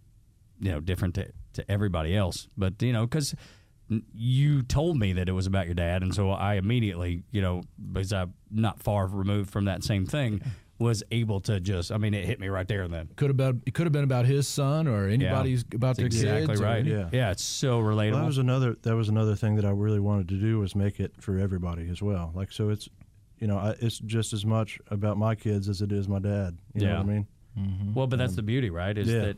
[0.59, 2.47] you know, different to to everybody else.
[2.57, 3.35] But you know, because
[4.13, 7.63] you told me that it was about your dad, and so I immediately, you know,
[7.91, 10.41] because I'm not far removed from that same thing,
[10.79, 11.91] was able to just.
[11.91, 13.10] I mean, it hit me right there and then.
[13.15, 16.15] Could have been it could have been about his son or anybody's about their That's
[16.15, 16.62] exactly kids.
[16.62, 16.79] right.
[16.79, 17.10] any- Yeah.
[17.12, 18.12] yeah, it's so relatable.
[18.12, 18.75] Well, that was another.
[18.82, 21.89] That was another thing that I really wanted to do was make it for everybody
[21.89, 22.32] as well.
[22.34, 22.89] Like so, it's
[23.39, 26.58] you know, I, it's just as much about my kids as it is my dad.
[26.73, 26.97] You know Yeah.
[26.97, 27.27] what I mean?
[27.60, 27.93] Mm-hmm.
[27.93, 28.38] Well, but that's mm-hmm.
[28.38, 28.97] the beauty, right?
[28.97, 29.38] Is Yeah, that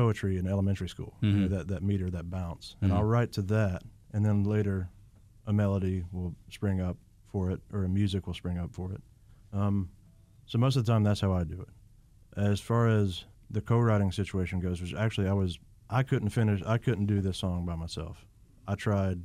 [0.00, 1.54] poetry in elementary school, you know, mm-hmm.
[1.54, 2.98] that that meter, that bounce, and mm-hmm.
[2.98, 3.82] I'll write to that,
[4.12, 4.88] and then later,
[5.46, 6.96] a melody will spring up
[7.30, 9.02] for it, or a music will spring up for it.
[9.52, 9.90] Um,
[10.46, 12.40] so most of the time, that's how I do it.
[12.40, 15.58] As far as the co-writing situation goes, which actually I was,
[15.88, 18.24] I couldn't finish, I couldn't do this song by myself.
[18.66, 19.18] I tried,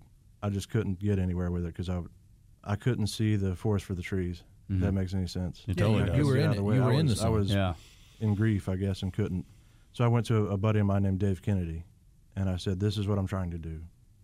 [0.43, 2.01] I just couldn't get anywhere with it because I,
[2.63, 4.43] I couldn't see the forest for the trees.
[4.67, 4.95] If that mm-hmm.
[4.95, 5.63] makes any sense.
[5.67, 6.17] It totally you- does.
[6.17, 6.63] you were Get in out it.
[6.63, 6.75] way.
[6.75, 7.73] You I were in the was- I was yeah.
[8.19, 9.45] in grief, I guess, and couldn't.
[9.95, 11.85] So I went to a buddy of mine named Dave Kennedy,
[12.35, 13.79] and I said, "This is what I'm trying to do.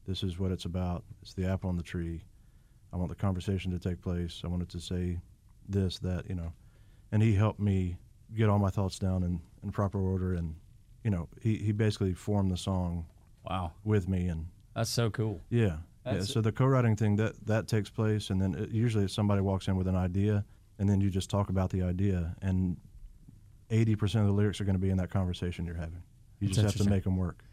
[0.06, 1.06] This is what it's about.
[1.22, 2.26] It's the apple on the tree.
[2.92, 4.42] I want the conversation to take place.
[4.44, 5.22] I wanted to say
[5.70, 6.52] this, that, you know."
[7.14, 7.96] And he helped me
[8.36, 10.56] get all my thoughts down in, in proper order, and
[11.06, 13.06] you know, he, he basically formed the song
[13.50, 13.72] Wow.
[13.86, 15.40] with me, and That's so cool.
[15.50, 16.20] yeah, yeah.
[16.24, 19.78] So the co-writing thing that that takes place, and then it, usually somebody walks in
[19.78, 20.44] with an idea,
[20.80, 22.76] and then you just talk about the idea, and
[23.72, 26.04] eighty percent of the lyrics are going to be in that conversation you're having.
[26.40, 27.44] You That's just have to make them work,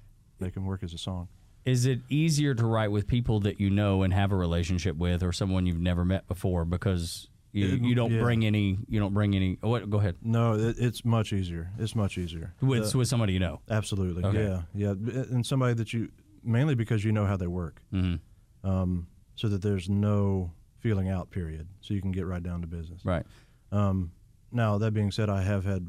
[0.40, 1.28] make them work as a song.
[1.64, 5.22] Is it easier to write with people that you know and have a relationship with,
[5.22, 6.64] or someone you've never met before?
[6.64, 8.20] Because you, It- you don't yeah.
[8.22, 8.78] bring any.
[8.88, 9.59] You don't bring any.
[9.62, 10.16] Oh, what, go ahead.
[10.22, 11.70] No, it, it's much easier.
[11.78, 12.54] It's much easier.
[12.61, 13.61] With The- with somebody you know.
[13.70, 14.44] absolutely, Okay.
[14.44, 14.90] yeah, yeah,
[15.31, 16.11] and somebody that you
[16.42, 18.68] mainly because you know how they work, Mm-hmm.
[18.68, 22.66] um, so that there's no feeling out period, so you can get right down to
[22.66, 23.04] business.
[23.04, 23.26] Right.
[23.72, 24.12] Um,
[24.52, 25.87] now that being said, I have had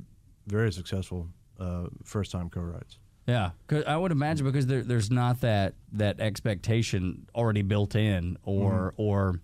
[0.50, 1.28] very successful
[1.60, 2.98] uh, first-time co-writes.
[3.28, 8.38] Yeah, 'Cause I would imagine because there, there's not that that expectation already built in,
[8.44, 9.02] or Mm-hmm.
[9.02, 9.40] or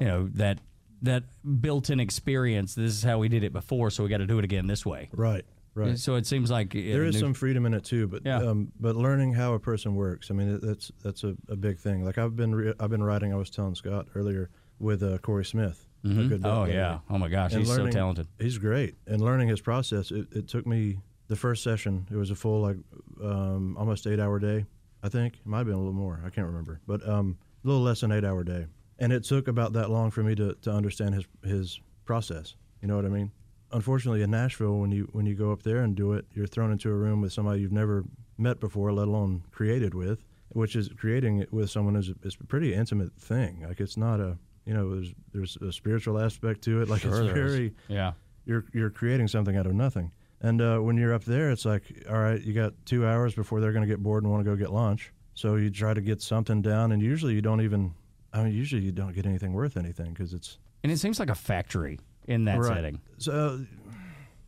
[0.00, 0.60] you know that
[1.02, 1.24] that
[1.60, 2.74] built-in experience.
[2.74, 4.86] This is how we did it before, so we got to do it again this
[4.86, 5.10] way.
[5.12, 5.98] Right, right.
[5.98, 8.38] So it seems like there is new- some freedom in it too, but Yeah.
[8.38, 10.30] um, but learning how a person works.
[10.30, 12.04] I mean, that's that's a, a big thing.
[12.04, 13.32] Like I've been re- I've been writing.
[13.32, 15.86] I was telling Scott earlier with uh, Corey Smith.
[16.02, 16.98] Good Oh yeah.
[17.10, 18.26] Oh my gosh, And he's learning- so talented.
[18.38, 20.10] He's great, and learning his process.
[20.10, 22.06] It, it took me the first session.
[22.10, 22.76] It was a full like
[23.22, 24.66] um, almost eight hour day.
[25.02, 26.20] I think it might have been a little more.
[26.24, 28.66] I can't remember, but um, a little less than eight hour day.
[28.98, 32.54] And it took about that long for me to, to understand his his process.
[32.82, 33.30] You know what I mean?
[33.70, 36.72] Unfortunately, in Nashville, when you when you go up there and do it, you're thrown
[36.72, 38.04] into a room with somebody you've never
[38.38, 40.24] met before, let alone created with.
[40.50, 43.64] Which is creating it with someone is is a pretty intimate thing.
[43.68, 46.88] Like it's not a you know there's there's a spiritual aspect to it.
[46.88, 48.12] Like Sure it's very Yeah.
[48.44, 50.12] you're you're creating something out of nothing.
[50.40, 53.60] And uh, when you're up there, it's like, all right, you got two hours before
[53.60, 55.12] they're going to get bored and want to go get lunch.
[55.34, 57.94] So you try to get something down, and usually you don't even.
[58.32, 61.30] I mean, usually you don't get anything worth anything because it's And it seems like
[61.30, 62.74] a factory in that Right.
[62.76, 63.00] setting.
[63.16, 63.64] So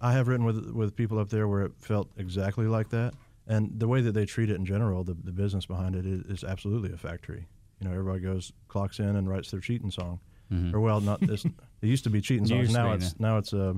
[0.00, 3.14] I have written with with people up there where it felt exactly like that,
[3.48, 6.20] and the way that they treat it in general, the the business behind it is,
[6.26, 7.46] is absolutely a factory.
[7.80, 10.20] You know, everybody goes clocks in and writes their cheating song,
[10.52, 10.74] mm-hmm.
[10.74, 11.44] or well, not this.
[11.44, 11.52] it
[11.86, 12.72] used to be cheating songs.
[12.72, 13.76] Now be, it's now it's a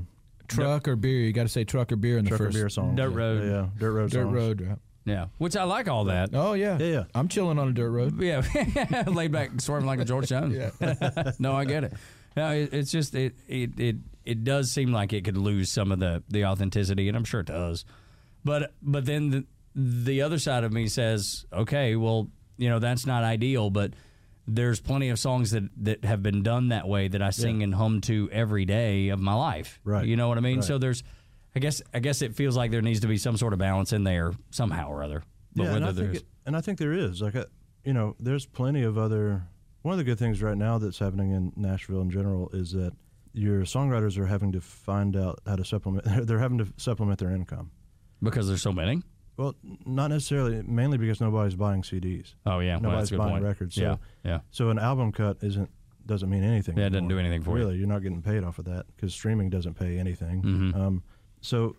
[0.48, 1.20] Truck or beer?
[1.20, 2.94] You got to say truck or beer in the trucker first beer song.
[2.94, 3.44] Dirt road.
[3.44, 4.10] Yeah, dirt road.
[4.10, 4.34] dirt songs.
[4.34, 4.60] road.
[4.60, 4.74] yeah.
[5.04, 5.26] Yeah.
[5.38, 6.30] Which I like all that.
[6.32, 7.04] Oh yeah, Yeah, yeah.
[7.14, 8.20] I'm chilling on a dirt road.
[8.20, 8.42] Yeah,
[9.06, 10.56] laid back, swerving like a George Jones.
[11.40, 11.92] no, I get it.
[12.36, 15.90] No, it, it's just it, it it it does seem like it could lose some
[15.90, 17.84] of the the authenticity, and I'm sure it does.
[18.44, 22.28] But but then the the other side of me says, okay, well,
[22.62, 23.92] you know, that's not ideal, but
[24.46, 27.74] there's plenty of songs that that have been done that way that I sing and
[27.74, 29.80] hum to every day of my life.
[29.84, 30.06] Right.
[30.06, 30.56] You know what I mean?
[30.58, 30.64] Right.
[30.64, 31.02] So there's.
[31.54, 33.92] I guess I guess it feels like there needs to be some sort of balance
[33.92, 35.22] in there somehow or other.
[35.54, 37.20] But yeah, and I, think it, and I think there is.
[37.20, 37.44] Like, uh,
[37.84, 39.42] you know, there's plenty of other.
[39.82, 42.92] One of the good things right now that's happening in Nashville in general is that
[43.34, 46.06] your songwriters are having to find out how to supplement.
[46.26, 47.70] They're having to supplement their income.
[48.22, 49.02] because there's so many.
[49.36, 49.54] Well,
[49.86, 50.62] not necessarily.
[50.62, 52.34] Mainly because nobody's buying CDs.
[52.46, 53.44] Oh yeah, well, Nobody's that's a good buying point.
[53.44, 54.40] records, so- yeah, yeah.
[54.50, 55.70] So an album cut isn't
[56.04, 56.76] doesn't mean anything.
[56.76, 57.64] Yeah, it doesn't do anything for you.
[57.64, 57.76] really.
[57.76, 60.42] You're not getting paid off of that because streaming doesn't pay anything.
[60.42, 60.74] Mhm.
[60.76, 61.02] Um,
[61.40, 61.76] so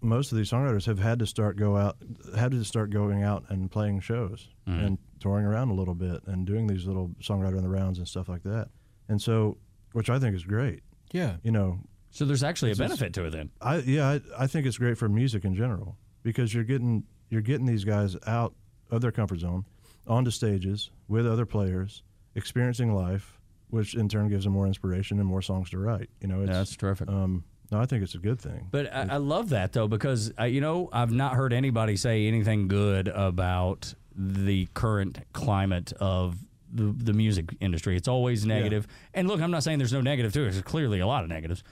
[0.00, 1.96] most of these songwriters have had to start go out,
[2.36, 4.80] had to start going out and playing shows Mm-hmm.
[4.84, 8.06] and touring around a little bit and doing these little songwriter in the rounds and
[8.08, 8.68] stuff like that.
[9.08, 9.58] And so,
[9.92, 10.82] which I think is great.
[11.12, 13.50] Yeah, You know, So there's actually a benefit to it then.
[13.60, 17.40] I yeah, I, I think it's great for music in general because you're getting you're
[17.40, 18.52] getting these guys out
[18.90, 19.64] of their comfort zone,
[20.08, 22.02] onto stages with other players,
[22.34, 23.38] experiencing life,
[23.70, 26.10] which in turn gives them more inspiration and more songs to write.
[26.20, 27.08] You know, it's, Yeah, that's terrific.
[27.08, 28.68] um, no, I think it's a good thing.
[28.70, 32.26] But I, I love that though because I, you know I've not heard anybody say
[32.26, 36.36] anything good about the current climate of
[36.72, 37.96] the, the music industry.
[37.96, 38.86] It's always negative.
[39.14, 40.50] And look, I'm not saying there's no negative to it.
[40.52, 41.62] There's clearly a lot of negatives.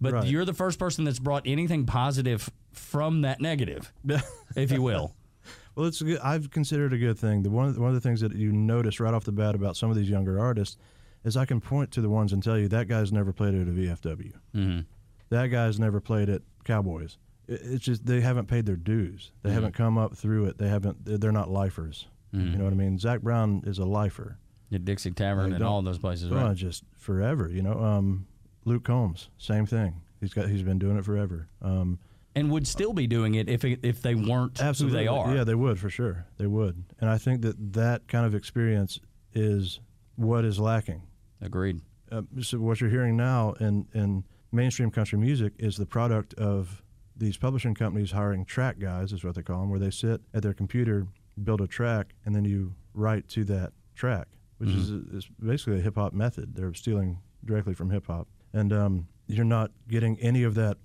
[0.00, 0.26] But Right.
[0.26, 3.92] you're the first person that's brought anything positive from that negative,
[4.56, 5.14] if you will.
[5.74, 7.42] Well, it's a good, I've considered a good thing.
[7.42, 9.90] The one one of the things that you notice right off the bat about some
[9.90, 10.76] of these younger artists
[11.24, 13.62] is I can point to the ones and tell you that guy's never played at
[13.66, 14.32] a VFW.
[14.54, 14.80] Mm-hmm.
[15.30, 17.18] That guy's never played at Cowboys.
[17.48, 19.32] It- It's just they haven't paid their dues.
[19.42, 20.58] They haven't come up through it.
[20.58, 21.04] They haven't.
[21.04, 22.06] they're- not lifers.
[22.32, 22.98] You know what I mean?
[22.98, 24.36] Zac Brown is a lifer.
[24.70, 26.54] The Dixie Tavern and all those places, right?
[26.54, 27.48] just forever.
[27.48, 28.26] You know, um,
[28.68, 30.00] Luke Combs, same thing.
[30.20, 30.48] He's got.
[30.48, 31.48] He's been doing it forever.
[31.62, 31.98] Um,
[32.34, 34.98] And would still be doing it if it, if they weren't Absolutely.
[35.00, 35.34] who they are.
[35.34, 36.26] Yeah, they would for sure.
[36.36, 36.84] They would.
[37.00, 39.00] And I think that that kind of experience
[39.32, 39.80] is
[40.16, 41.02] what is lacking.
[41.40, 41.80] Agreed.
[42.10, 46.82] Uh, so what you're hearing now in, in mainstream country music is the product of
[47.16, 50.42] these publishing companies hiring track guys, is what they call them, where they sit at
[50.42, 51.06] their computer,
[51.42, 54.26] build a track, and then you write to that track,
[54.58, 56.54] which is, is basically a hip hop method.
[56.54, 58.28] They're stealing directly from hip hop.
[58.52, 60.78] And um, you're not getting any of that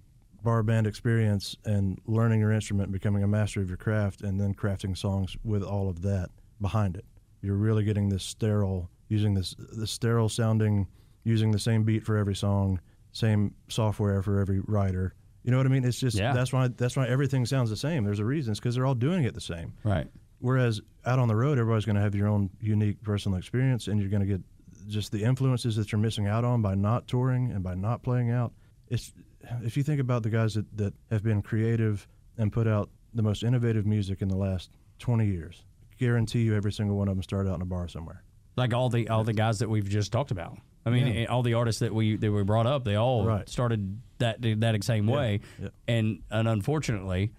[0.44, 4.54] bar band experience and learning your instrument, becoming a master of your craft, and then
[4.54, 7.06] crafting songs with all of that behind it.
[7.42, 10.88] You're really getting this sterile, using this the sterile sounding,
[11.24, 12.80] using the same beat for every song,
[13.12, 15.14] same software for every writer.
[15.44, 15.84] You know what I mean?
[15.86, 16.34] It's just Yeah.
[16.34, 18.04] that's why that's why everything sounds the same.
[18.04, 18.52] There's a reason.
[18.52, 19.74] It's because they're all doing it the same.
[19.84, 20.08] Right.
[20.40, 24.00] Whereas out on the road, everybody's going to have your own unique personal experience, and
[24.00, 24.42] you're going to get
[24.88, 28.32] just the influences that you're missing out on by not touring and by not playing
[28.32, 28.54] out.
[28.90, 29.14] It's
[29.64, 33.22] if you think about the guys that, that have been creative and put out the
[33.24, 34.70] most innovative music in the last
[35.00, 35.64] 20 years,
[36.00, 38.24] guarantee you every single one of them started out in a bar somewhere.
[38.56, 40.58] Like all the all the guys that we've just talked about.
[40.86, 41.26] I mean, Yeah.
[41.26, 43.48] all the artists that we that we brought up, they all Right.
[43.50, 45.40] started that that same way.
[45.62, 45.70] yeah.
[45.88, 47.32] And and unfortunately,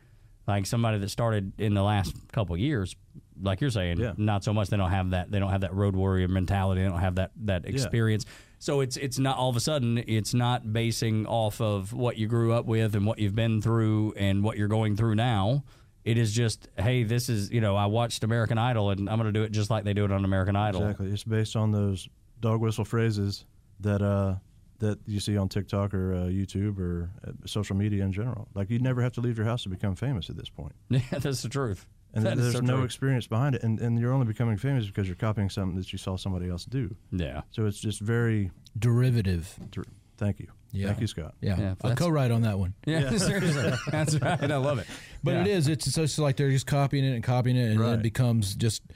[0.47, 2.97] like somebody that started in the last couple of years,
[3.43, 4.13] like you're saying, Yeah.
[4.17, 4.69] not so much.
[4.69, 5.31] They don't have that.
[5.31, 6.83] They don't have that road warrior mentality.
[6.83, 8.27] They don't have that that experience.
[8.59, 9.99] So it's it's not all of a sudden.
[10.07, 14.15] It's not basing off of what you grew up with and what you've been through
[14.17, 15.65] and what you're going through now.
[16.05, 19.33] It is just, hey, this is you know, I watched American Idol and I'm going
[19.33, 20.83] to do it just like they do it on American Idol.
[20.83, 21.11] Exactly.
[21.11, 22.09] It's based on those
[22.41, 23.45] dog whistle phrases
[23.81, 24.37] that uh,
[24.81, 28.49] that you see on TikTok or uh, YouTube or uh, social media in general.
[28.55, 30.73] Like you'd never have to leave your house to become famous at this point.
[30.91, 31.87] Yeah, that's the truth.
[32.15, 32.85] And That is there's so no true.
[32.85, 35.99] experience behind it, and, and you're only becoming famous because you're copying something that you
[35.99, 36.95] saw somebody else do.
[37.11, 37.43] yeah.
[37.51, 38.51] So it's just very.
[38.79, 39.59] Derivative.
[39.71, 40.87] dr- Thank you, Yeah.
[40.89, 41.35] thank you, Scott.
[41.41, 42.75] Yeah, Yeah, I'll co-write on that one.
[42.87, 43.73] Yeah, seriously.
[43.91, 44.49] That's right.
[44.49, 44.87] I love it.
[45.25, 45.41] But Yeah.
[45.41, 45.67] it is.
[45.67, 48.83] It's just like they're just copying it and copying it, and then it becomes just
[48.89, 48.95] it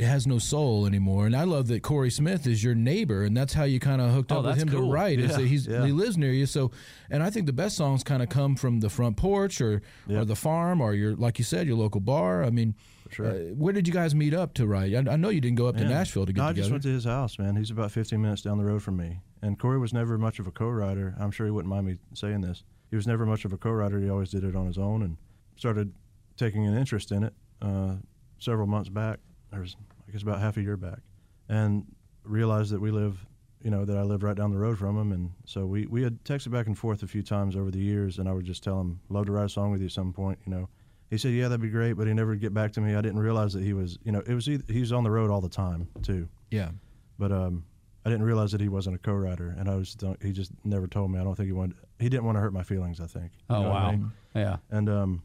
[0.00, 1.26] has no soul anymore.
[1.26, 4.10] And I love that Corey Smith is your neighbor, and that's how you kind of
[4.12, 4.82] hooked Oh, up with him cool.
[4.86, 5.18] to write.
[5.20, 5.84] Is that he's yeah.
[5.84, 6.46] he lives near you.
[6.46, 6.70] So,
[7.10, 10.24] and I think the best songs kind of come from the front porch or or
[10.24, 12.42] the farm or your like you said your local bar.
[12.44, 12.74] I mean,
[13.10, 13.26] sure.
[13.26, 14.94] uh, where did you guys meet up to write?
[14.94, 16.62] I, I know you didn't go up to Nashville to get no, I together.
[16.62, 17.56] just went to his house, man.
[17.56, 19.20] He's about 15 minutes down the road from me.
[19.42, 21.14] And Corey was never much of a co-writer.
[21.20, 22.62] I'm sure he wouldn't mind me saying this.
[22.90, 24.00] He was never much of a co-writer.
[24.00, 25.18] He always did it on his own, and
[25.56, 25.92] started
[26.38, 27.96] taking an interest in it uh,
[28.38, 29.18] several months back.
[29.60, 29.76] Was,
[30.08, 31.00] I guess about half a year back,
[31.48, 31.84] and
[32.24, 33.24] realized that we live,
[33.62, 36.02] you know, that I live right down the road from him, and so we we
[36.02, 38.62] had texted back and forth a few times over the years, and I would just
[38.62, 40.68] tell him, "Love to write a song with you at some point," you know.
[41.10, 42.94] He said, "Yeah, that'd be great," but he never would get back to me.
[42.94, 45.30] I didn't realize that he was, you know, it was either, he's on the road
[45.30, 46.70] all the time too yeah.
[47.18, 47.64] but um,
[48.04, 51.10] I didn't realize that he wasn't a co-writer, and I was he just never told
[51.12, 51.18] me.
[51.18, 51.76] I don't think he wanted.
[51.98, 53.00] He didn't want to hurt my feelings.
[53.00, 53.32] I think.
[53.50, 53.90] You Oh know what I wow.
[53.92, 54.12] mean?
[54.34, 54.56] Yeah.
[54.70, 55.22] And um,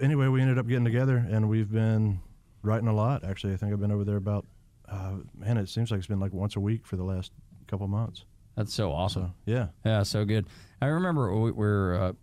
[0.00, 2.20] anyway, we ended up getting together, and we've been
[2.62, 3.24] writing a lot.
[3.24, 4.46] Actually, I think I've been over there about.
[4.88, 7.32] Uh, man, it seems like it's been like once a week for the last
[7.66, 8.24] couple months.
[8.56, 9.22] That's so awesome.
[9.26, 10.46] So yeah, Yeah, so good.
[10.80, 12.14] I remember we were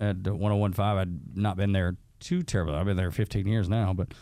[0.00, 0.84] uh, at 1015.
[0.84, 2.74] I'd not been there too terribly.
[2.74, 4.14] I've been there 15 years now, but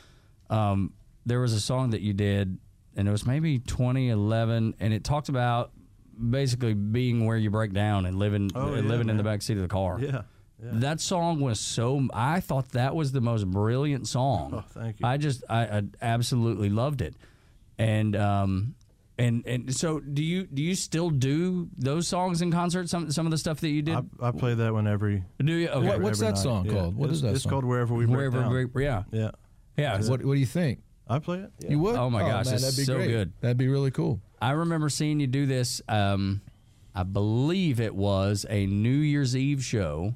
[0.51, 0.93] um,
[1.25, 2.59] there was a song that you did,
[2.97, 5.71] and it was maybe 2011, and it talked about
[6.31, 9.35] basically being where you break down and living Oh, yeah, living in the man.
[9.35, 9.99] back seat of the car.
[10.01, 10.23] yeah,
[10.65, 10.71] yeah.
[10.73, 12.09] That song was so.
[12.13, 14.53] I thought that was the most brilliant song.
[14.55, 15.07] Oh, thank you.
[15.07, 17.15] I just, I, I absolutely loved it,
[17.79, 18.75] and um,
[19.19, 20.45] and and so do you?
[20.47, 22.89] Do you still do those songs in concert?
[22.89, 23.95] Some some of the stuff that you did.
[23.97, 25.23] I, I play that one every.
[25.39, 25.69] do you?
[25.69, 25.87] Okay.
[25.89, 26.43] What- what's every that night.
[26.43, 26.73] song Yeah.
[26.73, 26.97] called?
[26.97, 27.51] What it's, is that It's song?
[27.51, 28.71] called Wherever We Break Wherever, Down.
[28.75, 29.31] we- yeah, Yeah,
[29.77, 29.99] yeah.
[30.01, 30.81] What What do you think?
[31.07, 31.51] I play it.
[31.61, 31.71] Yeah.
[31.73, 31.97] You would?
[31.97, 33.09] Oh, my gosh, man, that'd be so great.
[33.09, 33.33] good.
[33.43, 34.21] That'd be really cool.
[34.41, 35.83] I remember seeing you do this.
[35.87, 36.41] Um,
[36.95, 40.15] I believe it was a New Year's Eve show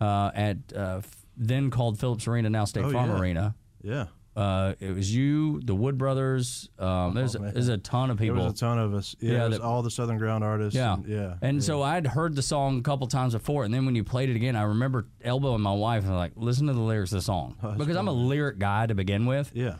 [0.00, 1.00] uh, at uh,
[1.36, 3.18] then called Phillips Arena, now State Oh, Farm yeah.
[3.18, 3.54] Arena.
[3.82, 4.06] yeah.
[4.36, 6.68] Uh, it was you, the Wood Brothers.
[6.80, 8.42] Um, there's Oh, there's a ton of There people.
[8.44, 9.14] was a ton of us.
[9.20, 10.74] Yeah, Yeah, it was that- all the Southern Ground artists.
[10.74, 11.34] Yeah, and, yeah.
[11.40, 11.62] And yeah.
[11.62, 14.34] so I'd heard the song a couple times before, and then when you played it
[14.34, 17.54] again, I remember elbowing my wife and like, listen to the lyrics of the song
[17.62, 19.52] Oh, because I'm a lyric guy to begin with.
[19.54, 19.76] yeah,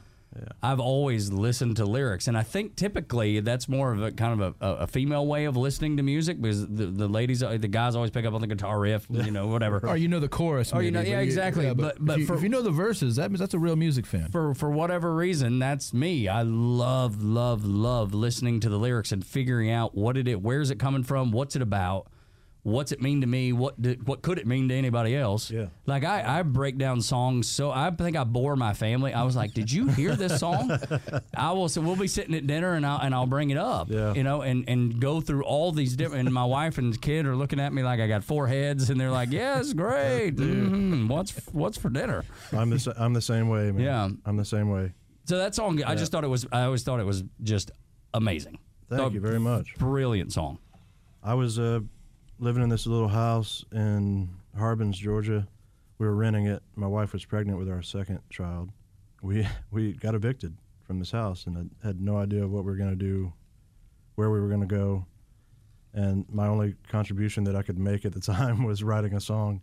[0.62, 4.54] I've always listened to lyrics, and I think typically that's more of a kind of
[4.60, 7.94] a, a female way of listening to music because the, the ladies, uh, the guys
[7.94, 9.76] always pick up on the guitar riff, you know, whatever.
[9.84, 10.72] Or oh, you know the chorus.
[10.72, 11.74] Or you know- yeah, but exactly.
[11.74, 13.76] But- but if, you, for- if you know the verses, that means that's a real
[13.76, 14.30] music fan.
[14.30, 16.26] for for whatever reason, that's me.
[16.28, 20.70] I love, love, love listening to the lyrics and figuring out what it is, where's
[20.70, 22.06] it coming from, what's it about,
[22.64, 25.50] what's it mean to me, what did, what could it mean to anybody else?
[25.50, 25.66] Yeah.
[25.86, 29.12] Like I, I break down songs so I think I bore my family.
[29.12, 30.76] I was like, "Did you hear this song?"
[31.36, 31.68] I will.
[31.68, 33.88] So we'll be sitting at dinner and I'll and I'll bring it up.
[33.90, 34.12] Yeah.
[34.14, 36.26] You know, and and go through all these different.
[36.26, 39.00] And my wife and kid are looking at me like I got four heads, and
[39.00, 40.30] they're like, "Yeah, it's great.
[40.38, 43.84] hmm What's what's for dinner?" I'm the I'm the same way, man.
[43.84, 44.08] Yeah.
[44.24, 44.92] I'm the same way.
[45.26, 46.46] So that song, I just thought it was.
[46.52, 47.70] I always thought it was just
[48.12, 48.58] amazing.
[48.88, 49.74] Thank Thought- you very much.
[49.78, 50.58] Brilliant song.
[51.22, 51.80] I was uh,
[52.38, 55.46] living in this little house in Harbins, Georgia.
[55.98, 56.62] We were renting it.
[56.74, 58.70] My wife was pregnant with our second child.
[59.22, 62.76] We we got evicted from this house and I had no idea what we were
[62.76, 63.32] going to do,
[64.16, 65.06] where we were going to go.
[65.94, 69.62] And my only contribution that I could make at the time was writing a song,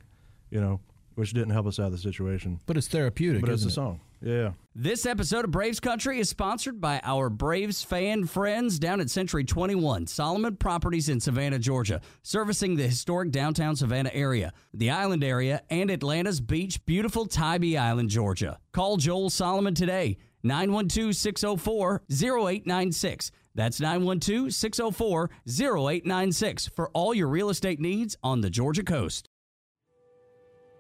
[0.49, 0.80] you know,
[1.16, 2.59] which didn't help us out of the situation.
[2.66, 3.41] But it's therapeutic.
[3.41, 3.72] But it's a it?
[3.72, 4.01] song.
[4.22, 4.51] Yeah.
[4.76, 9.43] This episode of Braves Country is sponsored by our Braves fan friends down at Century
[9.43, 15.62] 21, Solomon Properties in Savannah, Georgia, servicing the historic downtown Savannah area, the island area,
[15.70, 18.59] and Atlanta's beach, beautiful Tybee Island, Georgia.
[18.72, 23.32] Call Joel Solomon today, 912 604 0896.
[23.55, 29.28] That's 912 604 0896 for all your real estate needs on the Georgia coast.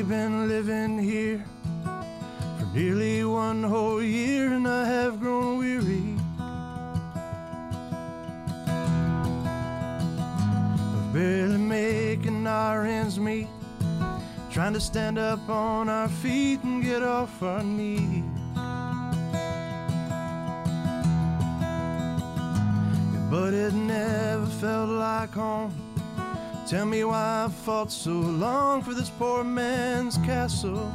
[0.00, 1.44] We've been living here
[2.58, 6.16] for nearly one whole year, and I have grown weary
[10.96, 13.48] of barely making our ends meet,
[14.50, 18.24] trying to stand up on our feet and get off our knees.
[23.30, 25.89] But it never felt like home.
[26.70, 30.88] Tell me why I fought so long for this poor man's castle.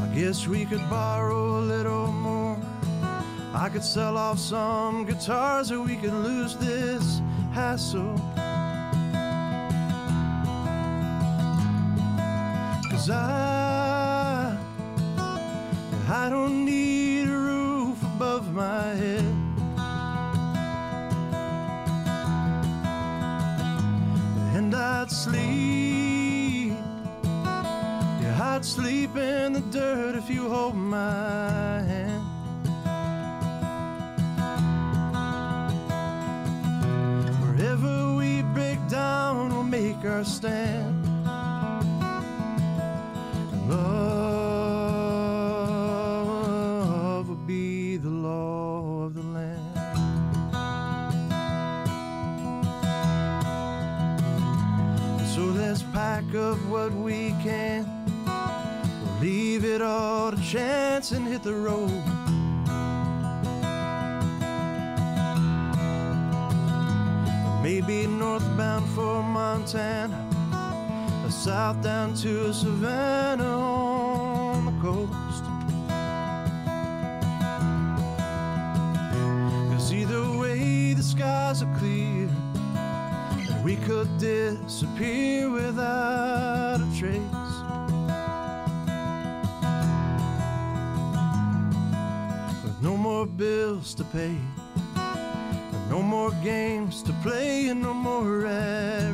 [0.00, 2.58] I guess we could borrow a little more.
[3.52, 7.20] I could sell off some guitars or we could lose this
[7.52, 8.16] hassle.
[12.90, 14.56] Cause I,
[16.08, 19.35] I don't need a roof above my head.
[25.26, 26.72] Sleep.
[28.22, 32.24] Yeah, I'd sleep in the dirt if you hold my hand.
[37.42, 40.65] Wherever we break down, we'll make our stand.
[60.56, 62.02] Chance and hit the road.
[67.62, 70.16] Maybe northbound for Montana,
[71.24, 75.44] or south down to Savannah on the coast.
[79.70, 82.30] Cause either way, the skies are clear.
[83.50, 87.35] And we could disappear without a trace.
[93.36, 94.34] Bills to pay,
[95.90, 99.12] no more games to play, and no more rat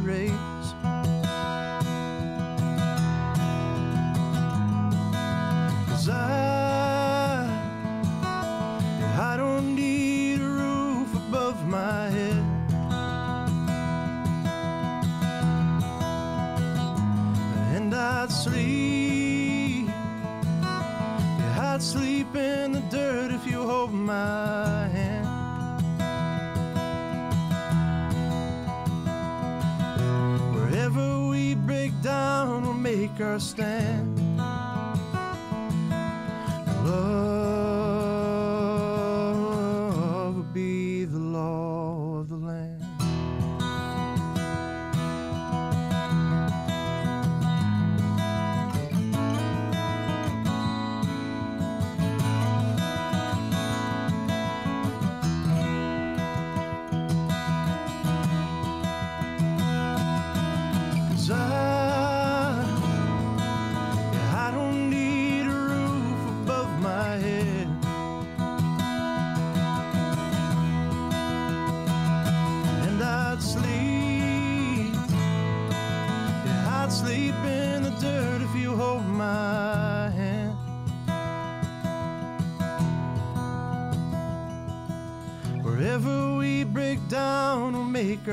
[33.13, 34.22] make our stand.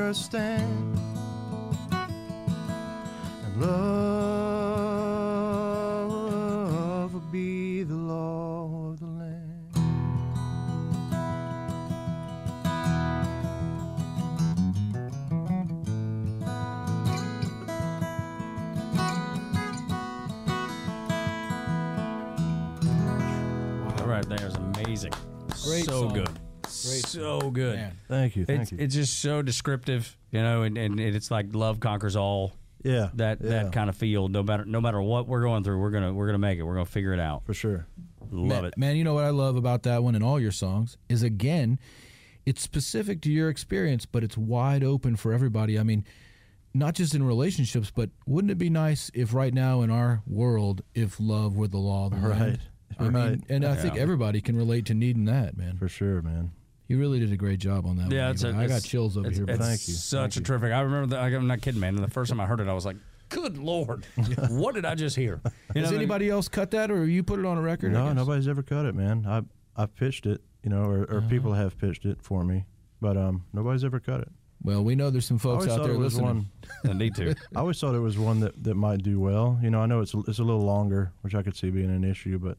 [0.10, 0.16] We'll
[28.40, 28.46] you.
[28.46, 28.78] Thank It's, you.
[28.80, 32.54] it's just so descriptive, you know, and, and it's like love conquers all.
[32.84, 33.10] yeah.
[33.16, 34.28] That yeah, that kind of feel.
[34.28, 36.64] No matter no matter what we're going through, we're gonna we're gonna make it.
[36.64, 37.46] We're gonna figure it out.
[37.46, 37.86] for sure.
[38.32, 38.78] Love man, it.
[38.78, 41.80] Man, you know what I love about that one and all your songs is again,
[42.46, 45.80] it's specific to your experience, but it's wide open for everybody.
[45.80, 46.06] I mean,
[46.74, 50.84] not just in relationships, but wouldn't it be nice if right now in our world,
[50.94, 52.40] if love were the law of the Right.
[52.40, 52.60] land?
[53.00, 53.40] I mean, Right.
[53.50, 55.78] and I think everybody can relate to needing that, man.
[55.78, 56.52] For sure, man.
[56.90, 58.12] You really did a great job on that.
[58.12, 58.32] Yeah, one.
[58.32, 59.46] it's a, I got it's- chills over it's, here.
[59.48, 59.58] It's.
[59.60, 59.94] Thank you.
[59.94, 60.44] Such Thank a you.
[60.46, 60.74] terrific.
[60.74, 61.24] I remember that.
[61.34, 61.96] I'm not kidding, man.
[61.96, 62.98] The first time I heard it, I was like,
[63.30, 64.06] "Good lord,
[64.50, 65.40] what did I just hear?"
[65.76, 67.92] You Has know, anybody else cut that, or you put it on a record?
[67.92, 68.16] I No, guess?
[68.16, 69.26] nobody's ever cut it, man.
[69.26, 69.44] I
[69.82, 71.30] I pitched it, you know, or, or Uh-huh.
[71.30, 72.66] people have pitched it for me,
[73.00, 74.30] but um, nobody's ever cut it.
[74.62, 76.50] Well, we know there's some I folks always out thought there it was listening.
[76.84, 76.92] one.
[76.92, 77.30] I need to.
[77.56, 79.58] I always thought it was one that, that might do well.
[79.64, 81.90] You know, I know it's a, it's a little longer, which I could see being
[81.92, 82.58] an issue, but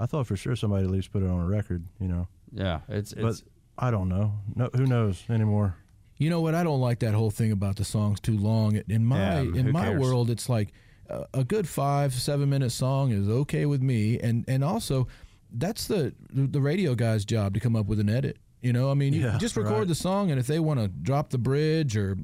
[0.00, 1.84] I thought for sure somebody at least put it on a record.
[2.00, 3.44] You know, Yeah, it's but it's
[3.78, 4.32] I don't know.
[4.54, 5.76] No, who knows anymore?
[6.18, 6.54] You know what?
[6.54, 8.76] I don't like that whole thing about the songs too long.
[8.88, 10.00] In my Yeah, in my cares?
[10.00, 10.72] world, it's like
[11.10, 15.08] a, a good five seven minute song is okay with me, and and also
[15.52, 18.38] that's the the radio guy's job to come up with an edit.
[18.62, 19.86] You know, I mean, you Yeah, just record right.
[19.88, 22.16] the song, and if they want to drop the bridge or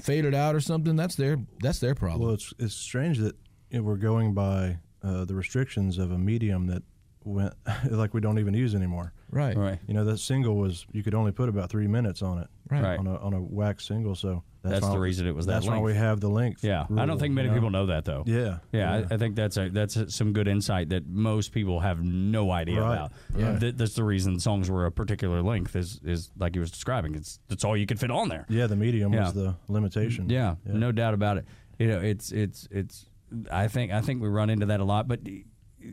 [0.00, 2.22] fade it out or something, that's their that's their problem.
[2.22, 3.36] Well, it's it's strange that
[3.70, 6.82] you know, we're going by uh, the restrictions of a medium that
[7.26, 7.52] went
[7.90, 9.12] like we don't even use anymore.
[9.30, 9.78] right, right.
[9.86, 12.48] You know, that single was you could only put about three minutes on it.
[12.70, 12.98] right, Right.
[12.98, 14.14] on a on a wax single.
[14.14, 16.62] So That's why- the reason it was that That's why we have the length.
[16.64, 17.56] Yeah, I don't think many you know?
[17.60, 18.22] people know that though.
[18.26, 21.80] Yeah, Yeah, I, I think that's a that's a, some good insight that most people
[21.80, 23.12] have no idea Right, about.
[23.34, 23.60] right.
[23.60, 27.14] Th- that's the reason songs were a particular length is is like you was describing.
[27.16, 28.46] It's that's all you could fit on there.
[28.48, 28.66] yeah.
[28.66, 29.24] The medium Yeah.
[29.24, 30.30] was the limitation.
[30.30, 31.44] Yeah, no doubt about it.
[31.78, 33.06] You know, it's it's it's.
[33.50, 35.20] I think I think we run into that a lot, but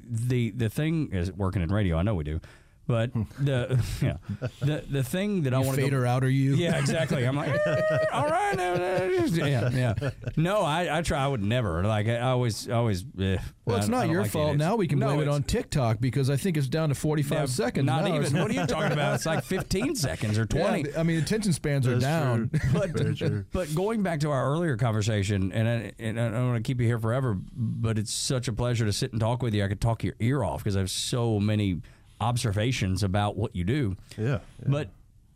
[0.09, 1.97] the the thing is working in radio.
[1.97, 2.39] I know we do,
[2.87, 4.17] but the yeah
[4.59, 6.55] the the thing that I want to fade her out, or you?
[6.55, 7.23] Yeah, exactly.
[7.25, 10.09] I'm like, "Eh, all right, no, no, yeah, yeah.
[10.35, 11.23] No, I, I try.
[11.23, 11.83] I would never.
[11.83, 13.03] Like, I always, always.
[13.19, 14.47] Eh, Well, it's I- I not don't your like fault.
[14.49, 14.59] edits.
[14.59, 17.37] Now we can No, blame it on TikTok because I think it's down to 45
[17.37, 17.85] yeah, seconds.
[17.85, 18.15] Not now.
[18.15, 18.37] even.
[18.39, 19.15] What are you talking about?
[19.15, 20.89] It's like 15 seconds or 20.
[20.89, 22.49] Yeah, I mean, attention spans are down.
[22.49, 22.59] true.
[22.73, 23.45] But, Very true.
[23.51, 26.79] but going back to our earlier conversation, and I, and I don't want to keep
[26.81, 29.63] you here forever, but it's such a pleasure to sit and talk with you.
[29.63, 31.81] I could talk your ear off because I have so many
[32.23, 33.95] observations about what you do.
[34.17, 34.25] Yeah.
[34.25, 34.39] yeah.
[34.67, 34.89] But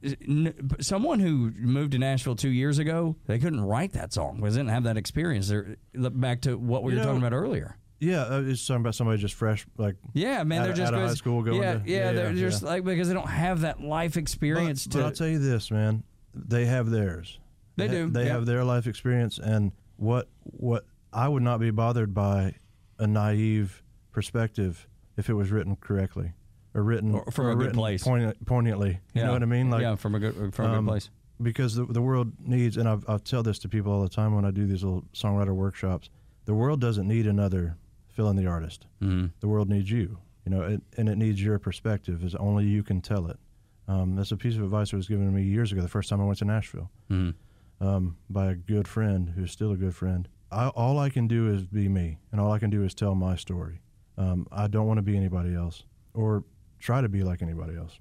[0.03, 4.55] n- someone who moved to Nashville two years ago, they couldn't write that song because
[4.55, 5.47] they didn't have that experience.
[5.49, 7.77] They're back to what we You were know- talking about earlier.
[7.99, 10.99] yeah, uh, it's talking about somebody just fresh, like Yeah, man, they're of- just out
[11.01, 12.69] of high school going yeah, to- yeah, yeah, they're yeah, just yeah.
[12.69, 14.97] like because they don't have that life experience But, to.
[14.99, 16.03] but I'll tell you this, man.
[16.33, 17.39] They have theirs.
[17.75, 18.33] They ha- do, They yeah.
[18.33, 22.55] have their life experience, and what what I would not be bothered by
[22.99, 23.81] a naive
[24.11, 26.33] perspective if it was written correctly
[26.77, 28.03] or written Or from a good written place.
[28.03, 28.99] poignant, poignantly.
[29.13, 29.25] You yeah.
[29.25, 29.69] know what I mean?
[29.71, 31.09] Like yeah, from a good from a um, good place.
[31.41, 34.35] because the, the world needs, and I've, I tell this to people all the time
[34.35, 36.09] when I do these little songwriter workshops.
[36.45, 37.77] The world doesn't need another
[38.09, 38.85] fill in the artist.
[39.01, 39.27] Mm-hmm.
[39.39, 40.19] The world needs you.
[40.45, 42.23] You know, it, and it needs your perspective.
[42.23, 43.37] Is only you can tell it.
[43.87, 45.81] Um, that's a piece of advice that was given to me years ago.
[45.81, 49.77] The first time I went to Nashville, um, by a good friend who's still a
[49.77, 50.27] good friend.
[50.51, 53.15] I, all I can do is be me, and all I can do is tell
[53.15, 53.81] my story.
[54.17, 56.43] Um, I don't want to be anybody else or
[56.79, 57.99] try to be like anybody else.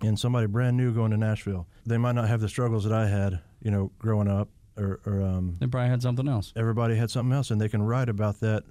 [0.00, 3.06] And somebody brand new going to Nashville, they might not have the struggles that I
[3.06, 6.52] had, you know, growing up, or, or um, They probably had something else.
[6.56, 8.64] everybody had something else, and they can write about that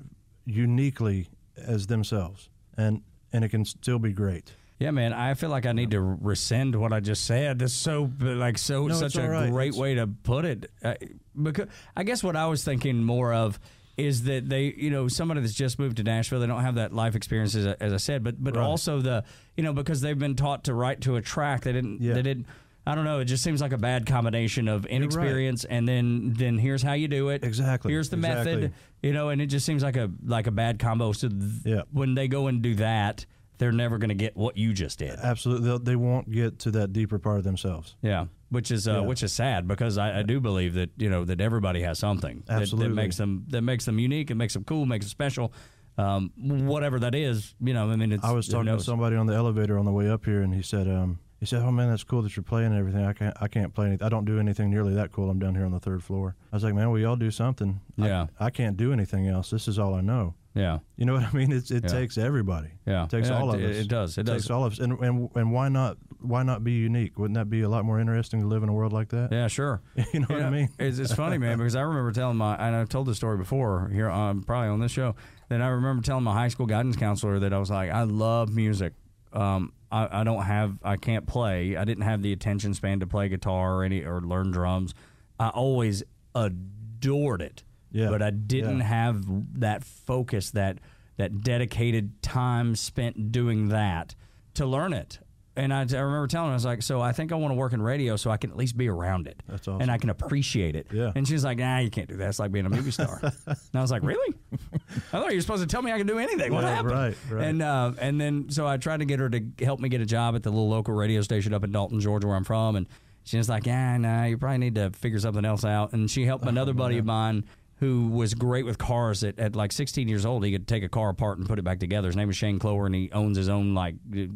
[0.46, 3.02] uniquely as themselves, and
[3.32, 4.54] and it can still be great.
[4.80, 5.14] Yeah, man.
[5.14, 7.60] I feel like I need to rescind what I just said.
[7.60, 9.50] That's so like so No, such a right.
[9.50, 10.70] great It's- way to put it.
[10.84, 10.96] Uh,
[11.42, 13.60] because I guess what I was thinking more of
[13.98, 16.94] is that they, you know, somebody that's just moved to Nashville, they don't have that
[16.94, 18.64] life experience as, I- as I said, but but Right.
[18.64, 19.24] also the,
[19.58, 22.14] you know, because they've been taught to write to a track, they didn't, Yeah.
[22.14, 22.46] they didn't.
[22.88, 23.20] I don't know.
[23.20, 27.08] It just seems like a bad combination of inexperience and then then here's how you
[27.08, 27.44] do it.
[27.44, 28.74] Exactly, Here's the method.
[29.04, 31.12] You know, and it just seems like a like a bad combo.
[31.12, 31.82] So th- Yeah.
[31.92, 33.26] when they go and do that,
[33.60, 35.20] they're never going to get what you just did.
[35.22, 37.96] Absolutely, They'll, they won't get to that deeper part of themselves.
[38.02, 39.00] Yeah, which is uh, Yeah.
[39.08, 42.44] which is sad because I, I do believe that you know that everybody has something
[42.46, 45.52] that, that makes them that makes them unique, it makes them cool, makes them special.
[45.98, 47.90] Um, whatever that is, you know.
[47.90, 50.24] I mean, it's I was talking to somebody on the elevator on the way up
[50.26, 52.78] here, and he said, um, he said, "Oh man, that's cool that you're playing and
[52.80, 53.06] everything.
[53.06, 54.06] I can't, I can't play anything.
[54.06, 55.30] I don't do anything nearly that cool.
[55.30, 57.82] I'm down here on the third floor." I was like, "Man, we all do something.
[57.98, 58.28] Yeah.
[58.40, 59.50] I, can't do anything else.
[59.50, 60.36] This is all I know.
[60.54, 61.52] Yeah, You know what I mean?
[61.52, 61.90] It's, it Yeah.
[61.90, 62.70] takes everybody.
[62.86, 63.04] Yeah.
[63.06, 63.76] it takes Yeah, all it- of us.
[63.78, 64.18] it does.
[64.18, 64.44] It does.
[64.44, 64.80] takes all of us.
[64.80, 65.98] And, and and why not?
[66.22, 67.18] Why not be unique?
[67.18, 69.30] Wouldn't that be a lot more interesting to live in a world like that?
[69.32, 69.82] yeah, sure.
[70.14, 70.70] You know what I mean?
[70.80, 73.90] It's, it's funny, man, because I remember telling my, and I've told this story before
[73.94, 75.16] here, on, probably on this show,
[75.50, 78.54] that I remember telling my high school guidance counselor that I was like, I love
[78.54, 78.94] music.
[79.34, 81.76] Um, I, I don't have, I can't play.
[81.76, 84.94] I didn't have the attention span to play guitar or any or learn drums.
[85.40, 86.04] I always
[86.36, 88.86] adored it, Yeah, but I didn't yeah.
[88.86, 89.24] have
[89.60, 90.80] that focus, that
[91.18, 94.16] that dedicated time spent doing that
[94.56, 95.20] to learn it.
[95.56, 97.56] And I, I remember telling her, I was like, so I think I want to
[97.56, 99.44] work in radio so I can at least be around it.
[99.50, 99.82] That's awesome.
[99.82, 100.88] And I can appreciate it.
[100.94, 101.12] Yeah.
[101.14, 102.30] And she's like, nah, you can't do that.
[102.30, 103.20] It's like being a movie star.
[103.46, 104.34] and I was like, really?
[104.54, 106.54] I thought you were supposed to tell me I can do anything.
[106.54, 106.92] What Yeah, happened?
[106.94, 107.46] right, right.
[107.48, 110.06] And uh, and then so I tried to get her to help me get a
[110.06, 112.78] job at the little local radio station up in Dalton, Georgia, where I'm from.
[112.78, 112.88] And
[113.26, 115.92] she was like, yeah, nah, you probably need to figure something else out.
[115.92, 117.44] And she Oh, helped another buddy of mine
[117.82, 120.46] who was great with cars at, at like 16 years old.
[120.46, 122.08] He could take a car apart and put it back together.
[122.08, 123.96] His name is Shane Clower, and he owns his own like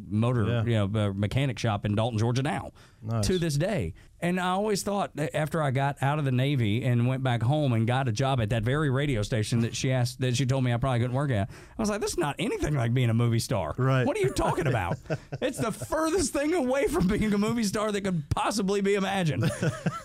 [0.09, 0.63] motor, Yeah.
[0.63, 2.71] you know, uh, mechanic shop in Dalton, Georgia now
[3.05, 3.27] Nice.
[3.27, 3.93] to this day.
[4.21, 7.73] And I always thought after I got out of the Navy and went back home
[7.73, 10.63] and got a job at that very radio station that she asked that she told
[10.63, 13.09] me I probably couldn't work at, I was like, this is not anything like being
[13.09, 13.75] a movie star.
[13.77, 14.07] Right.
[14.07, 14.97] What are you talking about?
[15.41, 19.51] it's the furthest thing away from being a movie star that could possibly be imagined.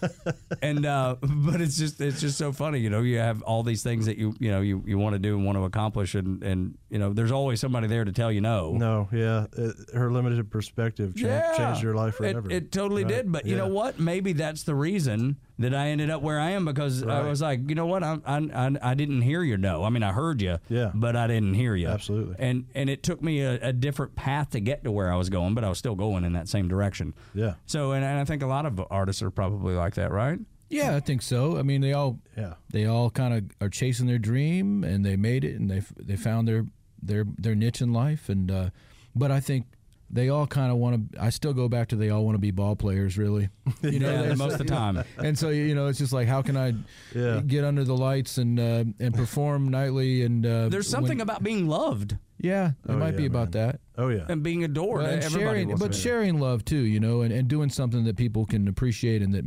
[0.63, 3.01] and uh, but it's just it's just so funny, you know.
[3.01, 5.47] You have all these things that you you know you, you want to do and
[5.47, 8.73] want to accomplish, and and you know there's always somebody there to tell you no.
[8.73, 12.51] No, yeah, it, her limited perspective cha- changed your life It- forever.
[12.51, 13.09] It, totally Right?
[13.09, 13.33] did.
[13.33, 13.99] But you know what?
[13.99, 17.69] Maybe that's the reason that I ended up where I am because I was like,
[17.69, 18.03] you know what?
[18.03, 19.85] I, I I I didn't hear your no.
[19.85, 20.59] I mean, I heard you.
[20.69, 20.91] Yeah.
[20.95, 21.89] But I didn't hear you.
[21.89, 22.37] Absolutely.
[22.39, 25.29] And and it took me a, a different path to get to where I was
[25.29, 27.15] going, but I was still going in that same direction.
[27.35, 30.39] Yeah, So and, and I think a lot of artists are probably like that, right?
[30.69, 31.59] Yeah, I think so.
[31.59, 35.17] I mean, they all yeah, they all kind of are chasing their dream and they
[35.17, 36.67] made it and they they found their
[37.03, 38.71] their their niche in life and uh,
[39.17, 39.67] but I think
[40.13, 42.39] they all kind of want to I still go back to they all want to
[42.41, 43.49] be ball players really
[43.83, 45.03] you know Yeah, most of the time.
[45.19, 46.75] and so you know it's just like how can I
[47.15, 47.41] Yeah.
[47.47, 51.43] get under the lights and uh, and perform nightly and uh, There's something when- about
[51.43, 53.67] being loved yeah it Oh, might yeah, be about man.
[53.67, 55.03] that oh yeah, and being adored.
[55.03, 58.17] Well, and sharing, but to sharing love too, you know, and, and doing something that
[58.17, 59.45] people can appreciate and that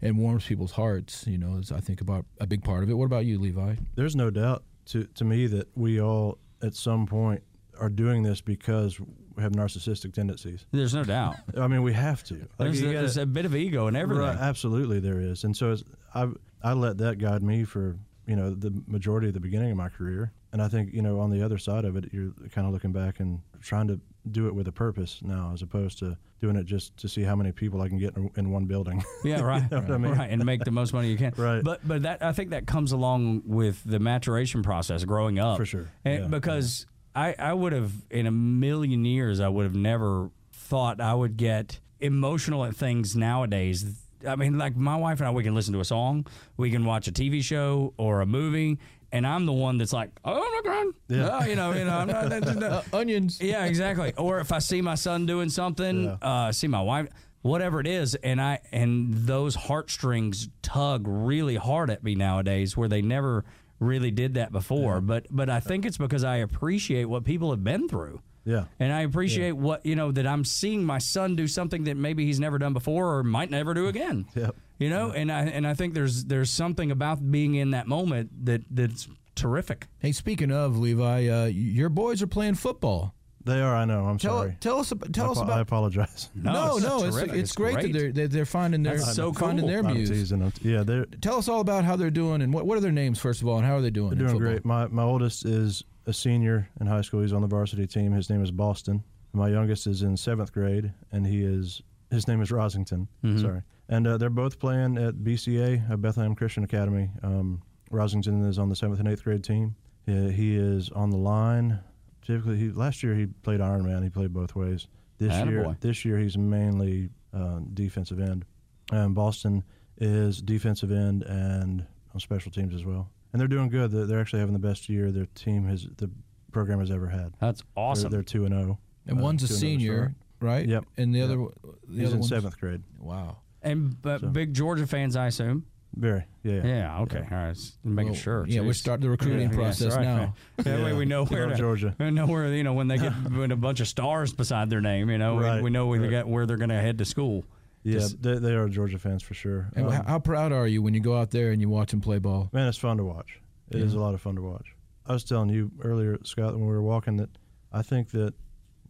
[0.00, 2.94] and warms people's hearts, you know, is I think about a big part of it.
[2.94, 3.74] What about you, Levi?
[3.96, 7.42] There's no doubt to to me that we all at some point
[7.80, 9.06] are doing this because we
[9.38, 10.66] have narcissistic tendencies.
[10.72, 11.36] There's no doubt.
[11.56, 12.34] I mean, we have to.
[12.34, 14.24] Like, There's, you gotta- a bit of ego in everything.
[14.24, 15.76] Right, absolutely, there is, and so
[16.14, 16.28] I
[16.62, 19.88] I let that guide me for you know the majority of the beginning of my
[19.88, 22.72] career, and I think you know on the other side of it, you're kind of
[22.72, 26.56] looking back and trying to do it with a purpose now, as opposed to doing
[26.56, 29.02] it just to see how many people I can get in, in one building.
[29.24, 29.70] Yeah, right.
[29.70, 30.12] know what I mean?
[30.12, 31.32] Right, and make the most money you can.
[31.36, 31.62] Right.
[31.62, 35.56] But but that I think that comes along with the maturation process, growing up.
[35.58, 35.88] For sure.
[36.04, 36.86] And Yeah, because
[37.16, 41.36] I I would have in a million years I would have never thought I would
[41.36, 43.84] get emotional at things nowadays.
[44.28, 46.84] I mean, like my wife and I, we can listen to a song, we can
[46.84, 48.78] watch a TV show or a movie,
[49.12, 51.26] and I'm the one that's like, oh my god, Yeah.
[51.40, 52.28] No, you know, you know, I'm not.
[52.28, 53.38] that's- Uh, onions.
[53.40, 54.12] yeah, exactly.
[54.16, 57.08] Or if I see my son doing something, uh, see my wife,
[57.42, 62.88] whatever it is, and I and those heartstrings tug really hard at me nowadays, where
[62.88, 63.44] they never
[63.78, 65.00] really did that before.
[65.00, 68.20] But but I think it's because I appreciate what people have been through.
[68.44, 68.66] Yeah.
[68.78, 72.24] And I appreciate what, you know, that I'm seeing my son do something that maybe
[72.24, 74.26] he's never done before or might never do again.
[74.36, 74.54] Yep.
[74.78, 78.44] You know, and I and I think there's there's something about being in that moment
[78.44, 79.86] that that's terrific.
[80.00, 83.14] Hey, speaking of Levi, uh, your boys are playing football.
[83.46, 83.74] They are.
[83.74, 84.04] I know.
[84.06, 84.56] I'm Tell sorry.
[84.60, 86.30] tell us ab- tell I, us apo- I apologize.
[86.34, 87.36] No, no, it's, terrific.
[87.36, 87.92] it's, great, that great.
[87.94, 89.68] they're they're, they're finding their That's so finding cool.
[89.68, 90.10] their I'm muse.
[90.10, 90.42] teasing.
[90.42, 92.80] I'm t- yeah, they're Tell us all about how they're doing and what what are
[92.82, 94.10] their names first of all and how are they doing?
[94.18, 94.64] they're doing great.
[94.64, 97.22] My my oldest is a senior in high school.
[97.22, 98.12] He's on the varsity team.
[98.12, 99.02] His name is Boston.
[99.32, 101.80] My youngest is in seventh grade, and he is
[102.10, 103.06] his name is Rosington.
[103.24, 103.38] Mm-hmm.
[103.38, 107.10] Sorry, and uh, they're both playing at BCA, uh, Bethlehem Christian Academy.
[107.22, 109.76] Um, Rosington is on the seventh and eighth grade team.
[110.06, 111.80] He, he is on the line.
[112.26, 114.02] Typically, he last year he played Iron Man.
[114.02, 114.88] He played both ways.
[115.18, 118.44] This year, this year he's mainly uh, defensive end.
[118.92, 119.64] And Boston
[119.98, 123.10] is defensive end and on special teams as well.
[123.32, 123.90] And they're doing good.
[123.90, 126.10] They're, they're actually having the best year their team has the
[126.52, 127.32] program has ever had.
[127.40, 128.10] That's awesome.
[128.10, 128.78] They're, they're two and zero.
[129.06, 130.66] And uh, one's a senior, right?
[130.66, 130.84] Yep.
[130.96, 131.24] And the Yep.
[131.30, 132.82] other the He's other in one's- seventh grade.
[132.98, 133.38] Wow.
[133.62, 135.64] and but So- big Georgia fans, I assume.
[135.96, 136.24] Very.
[136.42, 136.52] Yeah.
[136.56, 136.62] Yeah.
[136.66, 137.00] Yeah.
[137.00, 137.26] Okay.
[137.30, 137.54] All right.
[137.54, 138.46] Just making Well, sure.
[138.46, 140.16] yeah, we start the recruiting Yeah, process that's right, now.
[140.16, 140.32] man.
[140.58, 141.96] That way we know Good where old to, Georgia.
[141.98, 144.80] We know where you know when they get when a bunch of stars beside their
[144.82, 145.08] name.
[145.10, 146.10] You know, we- Right, we know we right.
[146.10, 147.44] got where they're going to head to school.
[147.82, 147.94] Yeah.
[148.00, 149.70] Just- they, they are Georgia fans for sure.
[149.74, 151.92] And Um, how, how proud are you when you go out there and you watch
[151.92, 152.50] them play ball?
[152.52, 153.40] Man, it's fun to watch.
[153.70, 154.00] It is Yeah.
[154.00, 154.74] a lot of fun to watch.
[155.06, 157.30] I was telling you earlier, Scott, when we were walking, that
[157.72, 158.34] I think that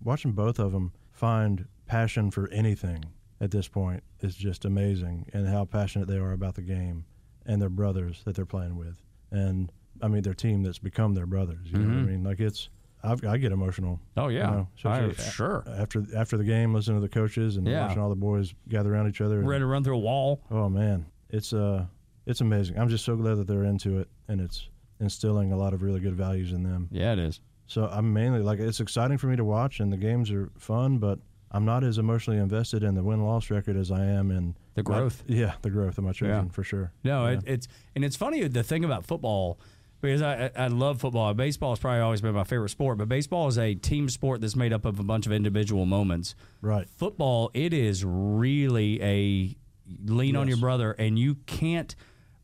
[0.03, 3.05] watching both of them find passion for anything
[3.41, 7.05] at this point is just amazing, and how passionate they are about the game
[7.45, 9.71] and their brothers that they're playing with, and
[10.03, 11.67] I mean their team that's become their brothers.
[11.71, 12.07] You know what I Mhm.
[12.09, 12.25] mean?
[12.25, 12.69] Like it's,
[13.03, 14.01] I've, I get emotional.
[14.17, 15.65] Oh you yeah, know, I- sure.
[15.69, 17.87] after after the game, listening to the coaches and Yeah.
[17.87, 19.39] watching all the boys gather around each other.
[19.39, 20.41] and- Ready to run through a wall.
[20.51, 21.87] Oh man, it's uh,
[22.27, 22.79] it's amazing.
[22.79, 24.69] I'm just so glad that they're into it, and it's
[24.99, 26.89] instilling a lot of really good values in them.
[26.91, 27.41] Yeah, it is.
[27.67, 30.99] So I'm mainly like it's exciting for me to watch, and the games are fun,
[30.99, 31.19] but
[31.53, 34.83] I'm not as emotionally invested in the win loss record as I am in The
[34.83, 35.25] my- growth.
[35.27, 36.51] yeah, the growth of my children Yeah.
[36.53, 36.93] for sure.
[37.05, 37.33] No, Yeah.
[37.39, 39.59] it, it's and it's funny the thing about football
[40.03, 41.33] because I I love football.
[41.35, 44.57] Baseball has probably always been my favorite sport, but baseball is a team sport that's
[44.57, 46.35] made up of a bunch of individual moments.
[46.61, 46.89] right.
[46.91, 49.57] Football, it is really a
[50.05, 51.95] lean on your brother, and you can't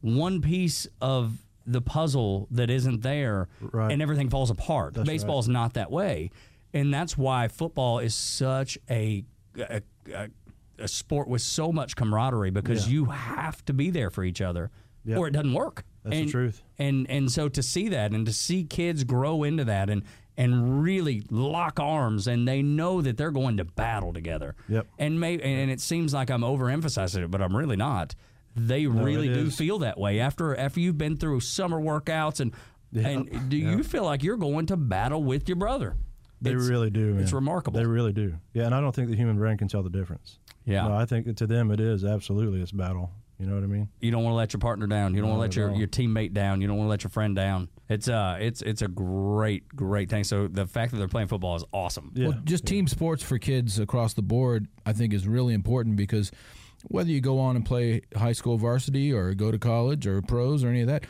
[0.00, 3.92] one piece of the puzzle that isn't there, Right.
[3.92, 4.94] and everything falls apart.
[4.94, 5.14] That's right.
[5.14, 6.30] Baseball's not that way,
[6.74, 9.24] and that's why football is such a
[9.58, 10.28] a, a,
[10.78, 12.92] a sport with so much camaraderie because Yeah.
[12.94, 14.70] you have to be there for each other,
[15.04, 15.18] Yep.
[15.18, 15.84] or it doesn't work.
[16.04, 16.62] That's the and, truth.
[16.78, 20.02] And and so to see that and to see kids grow into that and
[20.36, 24.54] and really lock arms and they know that they're going to battle together.
[24.68, 24.86] Yep.
[24.98, 28.14] And may and it seems like I'm overemphasizing it, but I'm really not.
[28.56, 32.54] They really do feel that way after after you've been through summer workouts and
[32.90, 33.08] Yeah.
[33.08, 33.76] and do Yeah.
[33.76, 35.96] you feel like you're going to battle with your brother?
[36.42, 37.16] They It's- really do.
[37.18, 37.78] It's remarkable.
[37.80, 38.34] They really do.
[38.52, 40.38] Yeah, and I don't think the human brain can tell the difference.
[40.64, 40.88] Yeah.
[40.88, 43.10] No, I think to them it is absolutely it's battle.
[43.38, 43.88] You know what I mean?
[44.00, 45.14] You don't want to let your partner down.
[45.14, 45.76] You don't want to let your, all.
[45.76, 46.60] your teammate down.
[46.60, 47.68] You don't want to let your friend down.
[47.88, 50.22] It's uh it's it's a great great thing.
[50.24, 52.12] So the fact that they're playing football is awesome.
[52.14, 52.28] Yeah.
[52.28, 56.30] Well, just team sports for kids across the board, I think, is really important because
[56.84, 60.62] whether you go on and play high school varsity or go to college or pros
[60.62, 61.04] or any of that,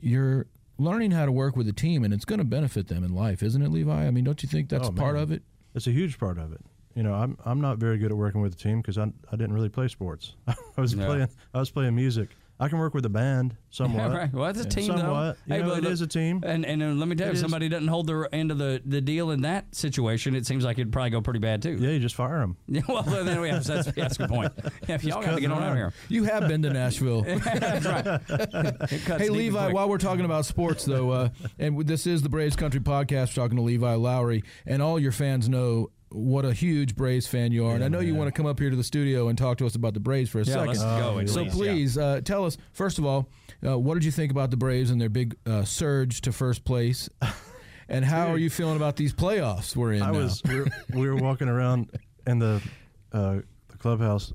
[0.00, 0.46] you're
[0.78, 3.42] learning how to work with a team, and it's going to benefit them in life,
[3.42, 4.06] isn't it, Levi?
[4.06, 5.42] I mean, don't you think that's Oh, part of it?
[5.74, 6.60] It's a huge part of it.
[6.94, 9.36] You know, I'm I'm not very good at working with a team because I I
[9.36, 10.34] didn't really play sports.
[10.46, 11.06] I was Yeah.
[11.06, 12.28] playing I was playing music.
[12.60, 14.10] I can work with a band somewhat.
[14.12, 14.32] right.
[14.32, 14.96] Well, it's a team, though.
[14.98, 15.36] Somewhat.
[15.46, 16.40] You Hey, know, but it look- is a team.
[16.46, 17.40] And and uh, let me tell you, It if is.
[17.40, 20.78] somebody doesn't hold their end of the, the deal in that situation, it seems like
[20.78, 21.76] it'd probably go pretty bad too.
[21.80, 22.56] Yeah, you just fire them.
[22.68, 24.52] Yeah, well, then we have that's, that's a good point.
[24.88, 25.92] Yeah, if y'all got to get on out of here.
[26.08, 27.22] You have been to Nashville.
[27.22, 29.20] that's right.
[29.20, 29.74] Hey Levi, quick.
[29.74, 31.28] while we're talking about sports though, uh,
[31.58, 35.12] and this is the Braves Country Podcast, we're talking to Levi Lowrey, and all your
[35.12, 38.32] fans know what a huge Braves fan you are, and I know you want to
[38.32, 40.44] come up here to the studio and talk to us about the Braves for a
[40.44, 40.66] yeah, second.
[40.68, 41.18] let's go.
[41.18, 41.60] at So least, yeah.
[41.62, 43.28] please uh, tell us first of all,
[43.66, 46.64] uh, what did you think about the Braves and their big uh, surge to first
[46.64, 47.08] place,
[47.88, 50.18] and how are you feeling about these playoffs we're in I now?
[50.18, 51.90] was we were, we were walking around
[52.26, 52.62] in the
[53.12, 53.38] uh,
[53.68, 54.32] the clubhouse.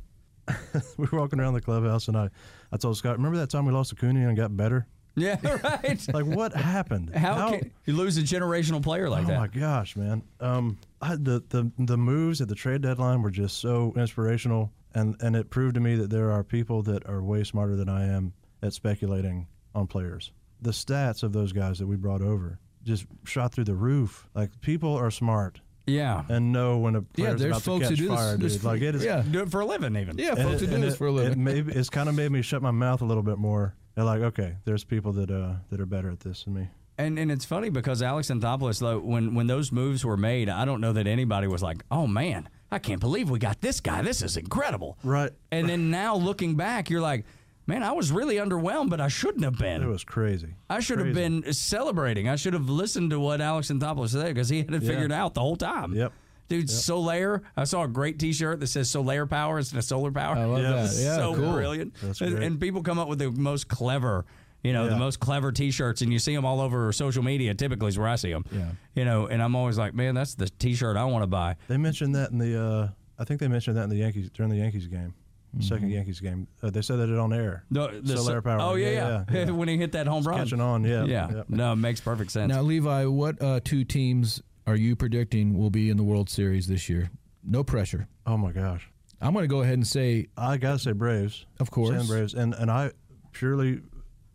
[0.97, 2.29] we were walking around the clubhouse, and I
[2.71, 4.85] I told Scott, remember that time we lost Acuña and got better?
[5.15, 6.13] Yeah, right.
[6.13, 7.13] Like what happened?
[7.13, 9.37] How, can you lose a generational player like oh that?
[9.37, 10.21] Oh my gosh, man!
[10.39, 15.15] Um, I, the the the moves at the trade deadline were just so inspirational, and
[15.21, 18.05] and it proved to me that there are people that are way smarter than I
[18.07, 20.31] am at speculating on players.
[20.61, 24.27] The stats of those guys that we brought over just shot through the roof.
[24.35, 26.23] Like people are smart Yeah.
[26.27, 28.53] and know when a yeah, player's there's about folks to who catch do fire, this.
[28.55, 29.03] this Like it is.
[29.05, 30.17] yeah, Do it for a living, even.
[30.17, 31.43] yeah, and folks it- who do this it- for a It living.
[31.43, 33.75] maybe it's kind of made me shut my mouth a little bit more.
[33.95, 36.67] And like, okay, there's people that uh that are better at this than me.
[36.99, 40.65] And and it's funny because Alex Anthopoulos, though, when when those moves were made, I
[40.65, 44.01] don't know that anybody was like, "Oh man, I can't believe we got this guy.
[44.01, 45.31] This is incredible." Right.
[45.51, 47.23] And then now looking back, you're like,
[47.67, 49.81] "Man, I was really underwhelmed, but I shouldn't have been.
[49.81, 50.55] It was crazy.
[50.69, 52.27] I should have been celebrating.
[52.27, 54.89] I should have listened to what Alex Anthopoulos said because he had it Yeah.
[54.89, 56.11] figured out the whole time." Yep.
[56.49, 57.43] Dude, Soler.
[57.55, 60.35] I saw a great T-shirt that says Soler Power instead of Solar Power.
[60.35, 60.71] I love Yeah.
[60.71, 60.95] that.
[60.99, 61.53] Yeah, so cool.
[61.53, 61.93] brilliant.
[62.01, 62.43] That's and, great.
[62.45, 64.25] and people come up with the most clever,
[64.63, 67.53] you know, the most clever T-shirts, and you see them all over social media.
[67.53, 68.43] Typically, is where I see them.
[68.51, 68.71] Yeah.
[68.95, 71.55] You know, and I'm always like, man, that's the T-shirt I want to buy.
[71.67, 72.61] They mentioned that in the.
[72.61, 75.13] Uh, I think they mentioned that in the Yankees during the Yankees game,
[75.49, 75.61] Mm-hmm.
[75.63, 76.47] second Yankees game.
[76.61, 77.63] Uh, they said that it on air.
[77.71, 78.59] The, the Solar Power.
[78.61, 79.23] Oh yeah, yeah.
[79.31, 79.51] Yeah, yeah.
[79.51, 80.83] when he hit that home run, Catching on.
[80.83, 81.05] Yeah.
[81.05, 81.27] Yeah.
[81.31, 81.43] yeah.
[81.49, 82.53] No, it makes perfect sense.
[82.53, 86.67] Now, Levi, what uh, two teams are you predicting will be in the World Series
[86.67, 87.09] this year?
[87.43, 88.07] No pressure.
[88.27, 88.91] Oh my gosh.
[89.21, 91.47] I'm going to go ahead and say, I gotta say Braves.
[91.59, 91.95] Of course.
[91.95, 92.91] Saying Braves, and and I
[93.31, 93.81] purely,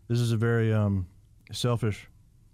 [0.07, 1.07] this is a very um,
[1.51, 2.07] selfish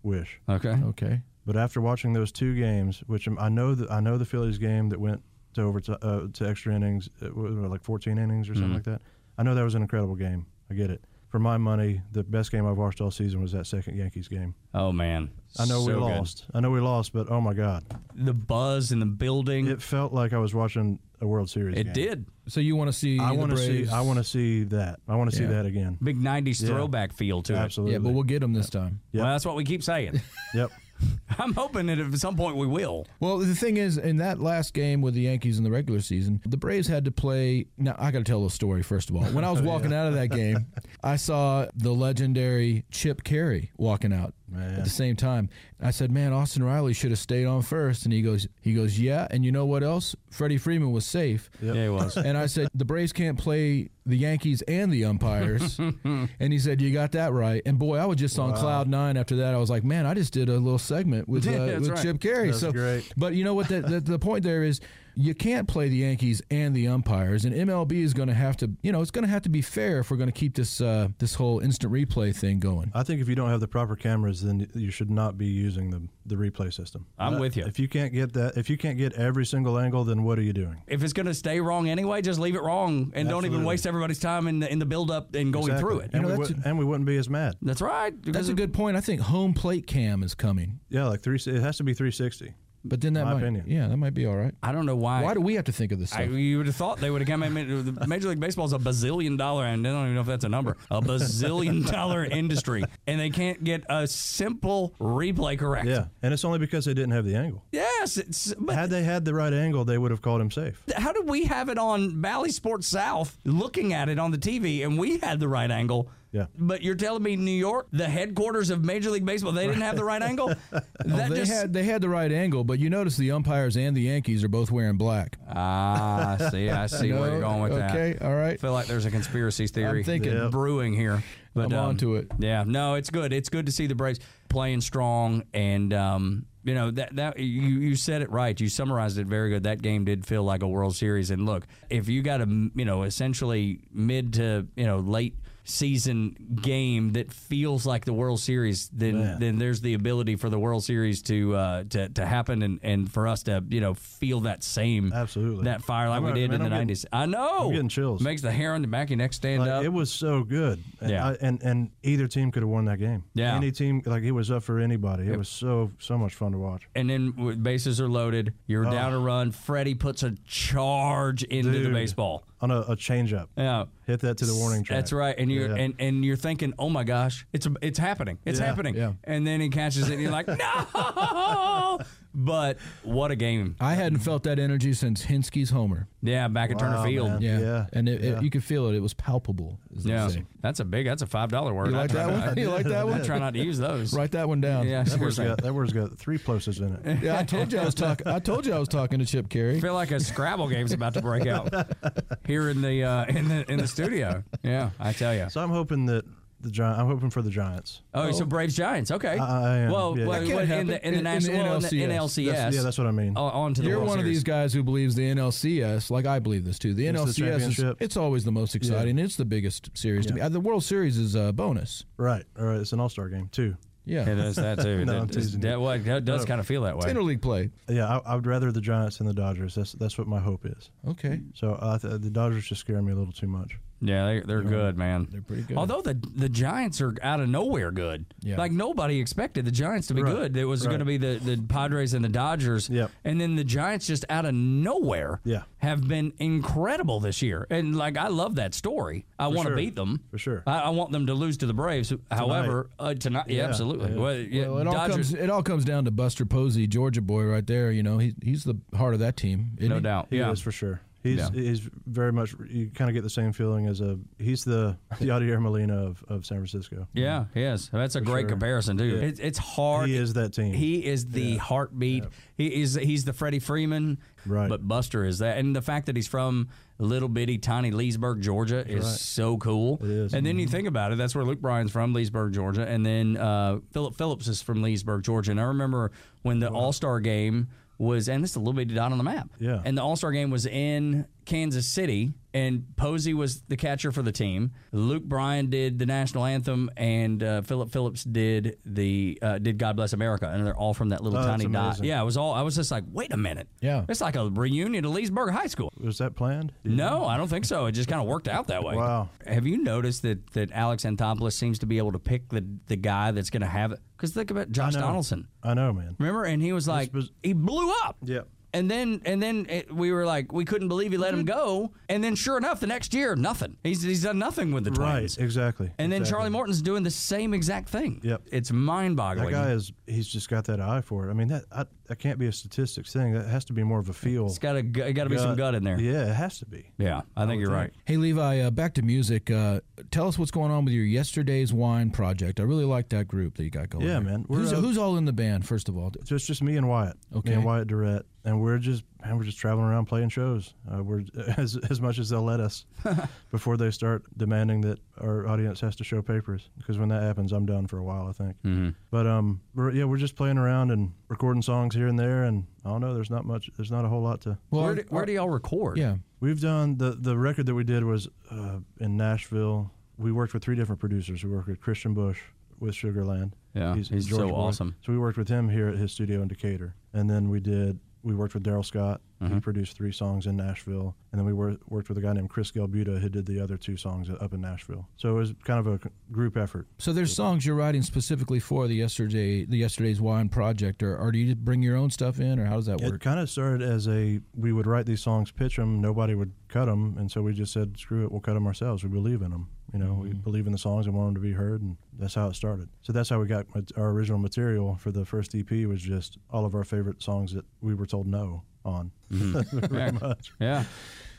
[0.04, 0.40] wish.
[0.50, 0.80] okay.
[0.86, 4.58] okay, But after watching those two games, which I know that I know the Phillies
[4.58, 5.22] game that went
[5.54, 8.76] to over to, uh, to extra innings, it was like 14 innings or something Mm-hmm.
[8.76, 9.02] like that.
[9.38, 10.46] I know that was an incredible game.
[10.70, 11.04] I get it.
[11.32, 14.54] For my money, the best game I've watched all season was that second Yankees game.
[14.74, 16.02] Oh man, I know we So good.
[16.02, 16.46] lost.
[16.54, 19.68] I know we lost, but oh my God, The buzz in the building.
[19.68, 21.78] it felt like I was watching a World Series.
[21.78, 21.94] It game.
[21.94, 22.26] did.
[22.48, 23.88] so you want to see I want to see.
[23.88, 25.00] I want to see that.
[25.08, 25.98] I want to see that again.
[26.04, 26.68] Big '90s Yeah.
[26.68, 27.94] throwback feel to Absolutely.
[27.94, 29.00] Yeah, but we'll get them this time.
[29.14, 29.18] it.
[29.18, 29.24] Yep.
[29.24, 30.20] Well, that's what we keep saying.
[30.54, 30.70] Yep.
[31.40, 33.08] I'm hoping that at some point we will.
[33.20, 36.42] Well, the thing is, in that last game with the Yankees in the regular season,
[36.46, 37.68] the Braves had to play.
[37.78, 39.24] Now, I got to tell a story first of all.
[39.24, 40.68] When I was walking out of that game,
[41.04, 44.76] I saw the legendary Chip Caray walking out Man.
[44.76, 45.50] at the same time.
[45.82, 48.04] I said, "Man, Austin Riley should have stayed on first.
[48.04, 50.16] And he goes, "He goes, yeah." And you know what else?
[50.30, 51.50] Freddie Freeman was safe.
[51.62, 51.76] Yep.
[51.76, 52.18] Yeah, it was.
[52.18, 55.78] And I said, the Braves can't play the Yankees and the umpires.
[56.04, 57.62] and he said, you got that right.
[57.66, 59.54] And boy, I was just on cloud nine after that.
[59.54, 61.90] I was like, man, I just did a little segment with, uh, Yeah, that's with
[61.92, 62.02] right.
[62.02, 62.48] Chip Caray.
[62.48, 63.12] That's so great.
[63.18, 63.68] But you know what?
[63.68, 64.80] The, the, the point there is
[65.16, 67.46] you can't play the Yankees and the umpires.
[67.46, 69.62] And MLB is going to have to, you know, it's going to have to be
[69.62, 72.92] fair if we're going to keep this uh, this whole instant replay thing going.
[72.94, 75.90] I think if you don't have the proper cameras, then you should not be using
[75.92, 77.08] the the replay system.
[77.18, 77.66] I'm Uh, with you.
[77.66, 80.44] If you can't get that, if you can't get every single angle, then what are
[80.44, 80.82] you doing?
[80.88, 83.88] If it's going to stay wrong anyway, just leave it wrong and don't even waste
[83.88, 85.82] everybody's time in the in the build up and going Exactly.
[85.82, 86.12] through it.
[86.14, 87.56] and, know, we that's would, and we wouldn't be as mad.
[87.62, 88.14] That's right.
[88.24, 88.98] That's a good point.
[88.98, 90.80] I think home plate cam is coming.
[90.90, 91.38] Yeah, like three.
[91.38, 92.54] It has to be 360.
[92.84, 93.66] But then that My might, opinion.
[93.68, 94.54] yeah, that might be all right.
[94.64, 95.22] I don't know why.
[95.24, 97.22] Why do we have to think of this I, you would have thought they would
[97.22, 97.98] have come in.
[98.08, 100.50] Major League Baseball is a bazillion dollar, and I don't even know if that's a
[100.50, 105.88] number, a bazillion dollar industry, and they can't get a simple replay correct.
[105.88, 107.64] Yeah, and it's only because they didn't have the angle.
[107.72, 110.82] Yes, it's, but Had they had the right angle, they would have called him safe.
[110.96, 114.84] how did we have it on Bally Sports South looking at it on the TV
[114.84, 116.10] and we had the right angle?
[116.32, 116.46] Yeah.
[116.58, 119.98] But you're telling me New York, the headquarters of Major League Baseball, they didn't have
[119.98, 120.54] the right angle?
[121.04, 123.98] That they just- had they had the right angle, but you notice the umpires and
[123.98, 125.38] the Yankees are both wearing black.
[125.50, 126.70] Ah, I see.
[126.70, 127.92] I see where you're going with that.
[127.92, 128.54] okay, all right.
[128.54, 130.34] I feel like there's a conspiracy theory I'm thinking.
[130.34, 130.52] Yep.
[130.52, 131.24] brewing here.
[131.54, 132.28] But, I'm um, onto it.
[132.40, 133.34] Yeah, no, it's good.
[133.34, 137.80] It's good to see the Braves playing strong, and um, you know that that you
[137.80, 138.58] you said it right.
[138.58, 139.64] You summarized it very good.
[139.64, 142.86] That game did feel like a World Series, and look, if you got a you
[142.86, 148.90] know essentially mid to you know late season game that feels like the World Series,
[148.90, 149.40] then Man.
[149.40, 153.12] then there's the ability for the World Series to uh, to to happen, and, and
[153.12, 155.66] for us to you know feel that same Absolutely.
[155.66, 157.06] that fire like we did man, in the nineties.
[157.14, 157.66] I know.
[157.68, 158.22] I'm getting chills.
[158.22, 159.84] Makes the hair on the back of your neck stand Like, up.
[159.84, 160.84] it was so good.
[161.00, 161.28] And Yeah.
[161.30, 163.24] I, and and either team could have won that game.
[163.34, 163.56] Yeah.
[163.56, 165.28] Any team, like it was up for anybody.
[165.28, 166.88] It was so so much fun to watch.
[166.96, 167.32] and then
[167.62, 168.54] bases are loaded.
[168.68, 169.52] You're down a run.
[169.52, 171.94] Freddie puts a charge into the Oh.
[171.94, 172.44] Baseball.
[172.62, 173.86] On a, a changeup, Yeah.
[174.06, 174.98] hit that to the warning track.
[175.00, 175.84] That's right, and you're Yeah.
[175.84, 179.14] and, and you're thinking, oh my gosh, it's it's happening, it's Yeah, happening, yeah.
[179.24, 182.00] and then he catches it, and you're like, no,
[182.34, 186.08] but what a game, I hadn't felt that energy since Hinske's homer.
[186.22, 187.42] yeah, back at Turner Wow, Field, man.
[187.42, 188.40] Yeah, Yeah, and it, it- yeah.
[188.42, 188.96] you could feel it.
[188.96, 189.80] It was palpable.
[189.96, 190.30] As they yeah,
[190.62, 191.90] that's a big, that's a five dollar word.
[191.92, 192.58] You I like try that not- one?
[192.58, 193.24] You like that I one?
[193.26, 194.14] try not to use those.
[194.14, 194.88] Write that one down.
[194.88, 195.46] Yeah, That word's seriously.
[195.46, 197.24] got that word's got three plosives in it.
[197.24, 198.28] Yeah, I told you I was talking.
[198.28, 199.78] I told you I was talking to Chip Caray.
[199.78, 201.74] I feel like a Scrabble game's about to break out
[202.48, 204.44] here in the uh, in the in the studio.
[204.64, 205.50] Yeah, I tell you.
[205.50, 206.24] So I'm hoping that
[206.62, 207.00] the Giants.
[207.00, 208.02] I'm hoping for the Giants.
[208.14, 209.12] Oh, so Braves Giants.
[209.12, 209.38] Okay.
[209.38, 210.26] I- I am, Well, yeah.
[210.28, 210.88] well, That can't in happen.
[210.88, 212.04] the in the In- in the national in the NLCS.
[212.10, 212.46] NLCS.
[212.52, 213.34] That's- yeah, that's what I mean.
[213.36, 214.38] o- on to the You're World one of Series.
[214.38, 216.94] these guys who believes the NLCS, like I believe this too.
[216.94, 217.36] The It's the NLCS is
[217.76, 217.98] championship.
[218.00, 219.18] it's always the most exciting.
[219.20, 220.40] It's the biggest series to me.
[220.40, 220.46] Yeah.
[220.48, 222.06] Uh, The World Series is a bonus.
[222.18, 222.44] Right.
[222.60, 222.80] All right.
[222.80, 223.76] It's an All Star game too.
[224.04, 225.06] Yeah, It is that too.
[225.06, 225.70] No, I'm that, is- teasing you.
[225.70, 227.14] that, well, that does kind of feel that it's way.
[227.14, 227.70] interleague play.
[227.88, 229.76] Yeah, I, I would rather the Giants than the Dodgers.
[229.76, 230.90] That's that's what my hope is.
[231.08, 233.78] Okay, So uh, th- the Dodgers just scare me a little too much.
[234.02, 235.28] Yeah, they, they're good, man.
[235.32, 235.78] They're pretty good.
[235.78, 238.26] Although the the Giants are out of nowhere good.
[238.42, 238.58] Yeah.
[238.58, 240.34] Like nobody expected the Giants to be Right.
[240.36, 240.58] good.
[240.58, 242.90] It was going to be the, the Padres and the Dodgers.
[242.90, 243.12] Yep.
[243.24, 245.64] And then the Giants just out of nowhere Yeah.
[245.78, 247.68] have been incredible this year.
[247.70, 249.26] And like I love that story.
[249.38, 249.76] I want to sure.
[249.76, 250.22] beat them.
[250.32, 250.64] For sure.
[250.66, 252.12] I, I want them to lose to the Braves.
[252.32, 254.12] However, uh, tonight, yeah, Yeah, absolutely.
[254.14, 254.18] yeah.
[254.20, 257.22] Well, yeah, Well, it all Dodgers, comes it all comes down to Buster Posey, Georgia
[257.22, 257.92] boy, right there.
[257.92, 259.72] You know, he, he's the heart of that team.
[259.80, 260.02] no he?
[260.02, 260.28] doubt.
[260.32, 260.52] He yeah.
[260.52, 261.02] is for sure.
[261.24, 261.50] He's Yeah.
[261.52, 262.56] he's very much.
[262.68, 264.18] You kind of get the same feeling as a.
[264.40, 267.08] He's the Yadier Molina of, of San Francisco.
[267.14, 267.90] Yeah, he is.
[267.90, 268.50] That's a great sure.
[268.50, 269.06] comparison too.
[269.06, 269.24] Yeah.
[269.24, 270.10] It's, it's hard.
[270.10, 270.74] He is that team.
[270.74, 272.26] He is the heartbeat.
[272.58, 274.18] He is he's the Freddie Freeman.
[274.46, 274.68] Right.
[274.68, 278.84] But Buster is that, and the fact that he's from little bitty tiny Leesburg, Georgia,
[278.88, 279.14] is right.
[279.14, 280.00] so cool.
[280.02, 280.34] It is.
[280.34, 283.38] And then you think about it, that's where Luke Bryan's from, Leesburg, Georgia, and then
[283.38, 285.52] uh, Philip Phillips is from Leesburg, Georgia.
[285.52, 286.12] And I remember
[286.42, 287.68] when the All Star game
[288.02, 289.50] was, and this is a little bit dot on the map.
[289.60, 289.82] Yeah.
[289.86, 294.22] And the All Star game was in Kansas City, and Posey was the catcher for
[294.22, 294.72] the team.
[294.94, 299.98] Luke Bryan did the national anthem, and uh, Phillip Phillips did the uh, did God
[299.98, 301.86] Bless America, and they're all from that little Oh, that's tiny dot.
[301.88, 302.06] amazing.
[302.06, 302.54] Yeah, it was all.
[302.54, 303.68] I was just like, wait a minute.
[303.82, 304.06] Yeah.
[304.08, 305.92] it's like a reunion of Leesburg High School.
[306.00, 306.72] Was that planned?
[306.86, 307.86] No, I don't think so.
[307.88, 308.96] It just kind of worked out that way.
[308.96, 309.30] Wow.
[309.46, 312.96] Have you noticed that that Alex Anthopoulos seems to be able to pick the the
[312.96, 314.00] guy that's going to have it?
[314.16, 315.02] Because think about Josh know.
[315.02, 315.48] Donaldson.
[315.64, 316.16] I know, man.
[316.18, 318.18] Remember, and he was like, was- he blew up.
[318.24, 318.48] Yep.
[318.74, 321.58] And then, and then it, we were like, we couldn't believe he let him mm-hmm.
[321.58, 321.92] go.
[322.08, 323.78] And then, sure enough, the next year, nothing.
[323.84, 325.38] He's he's done nothing with the Twins.
[325.38, 325.44] Right.
[325.44, 325.92] Exactly.
[325.98, 326.38] And then exactly.
[326.38, 328.22] Charlie Morton's doing the same exact thing.
[328.24, 328.44] Yep.
[328.52, 329.52] It's mind boggling.
[329.52, 329.92] That guy is.
[330.08, 331.32] He's just got that eye for it.
[331.32, 333.32] I mean, that I, that can't be a statistics thing.
[333.32, 334.46] That has to be more of a feel.
[334.48, 335.98] It's got to got to be some gut in there.
[335.98, 336.92] Yeah, it has to be.
[336.98, 337.80] Yeah, I think you're think.
[337.80, 337.94] right.
[338.04, 339.50] Hey Levi, uh, back to music.
[339.50, 339.80] Uh,
[340.12, 342.60] tell us what's going on with your Yesterday's Wine project.
[342.60, 344.04] I really like that group that you got going.
[344.04, 344.24] Yeah, there.
[344.24, 344.46] man.
[344.50, 345.66] Who's, uh, who's all in the band?
[345.66, 347.16] First of all, So it's just me and Wyatt.
[347.34, 347.52] Okay.
[347.52, 350.74] Me and Wyatt Durrette, and we're just man, we're just traveling around playing shows.
[350.92, 351.24] Uh, we're
[351.58, 352.86] as as much as they'll let us
[353.52, 356.70] before they start demanding that our audience has to show papers.
[356.78, 358.28] Because when that happens, I'm done for a while.
[358.28, 358.56] I think.
[358.64, 358.90] Mm-hmm.
[359.10, 362.66] But um, we're, yeah, we're just playing around and recording songs here and there, and
[362.86, 363.14] I don't know.
[363.14, 363.70] There's not much.
[363.78, 364.58] There's not a whole lot to.
[364.70, 365.98] well, where, do, where do y'all record?
[365.98, 369.92] yeah, We've done the the record that we did was uh, in Nashville.
[370.18, 371.44] We worked with three different producers.
[371.44, 372.40] We worked with Christian Bush
[372.80, 373.54] with Sugarland.
[373.74, 374.56] Yeah, he's a Georgia so boy.
[374.56, 374.96] awesome.
[375.06, 378.00] So we worked with him here at his studio in Decatur, and then we did.
[378.24, 379.22] We worked with Darrell Scott.
[379.42, 379.56] Mm-hmm.
[379.56, 382.50] He produced three songs in Nashville, and then we wor- worked with a guy named
[382.50, 385.08] Chris Galbuta who did the other two songs up in Nashville.
[385.18, 386.00] So it was kind of a
[386.32, 386.88] group effort.
[387.00, 391.32] So there's songs you're writing specifically for the yesterday the yesterday's wine project, or, or
[391.32, 393.16] do you bring your own stuff in, or how does that work?
[393.16, 396.54] It kind of started as a we would write these songs, pitch them, nobody would
[396.68, 399.04] cut them, and so we just said, "Screw it, we'll cut them ourselves.
[399.04, 399.70] We believe in them.
[399.94, 400.40] You know, we mm-hmm.
[400.40, 402.88] believe in the songs and want them to be heard, and that's how it started.
[403.02, 403.66] So that's how we got
[403.98, 407.66] our original material for the first EP was just all of our favorite songs that
[407.82, 409.12] we were told no on.
[409.32, 409.80] Mm-hmm.
[409.94, 410.54] Very much.
[410.60, 410.86] Yeah.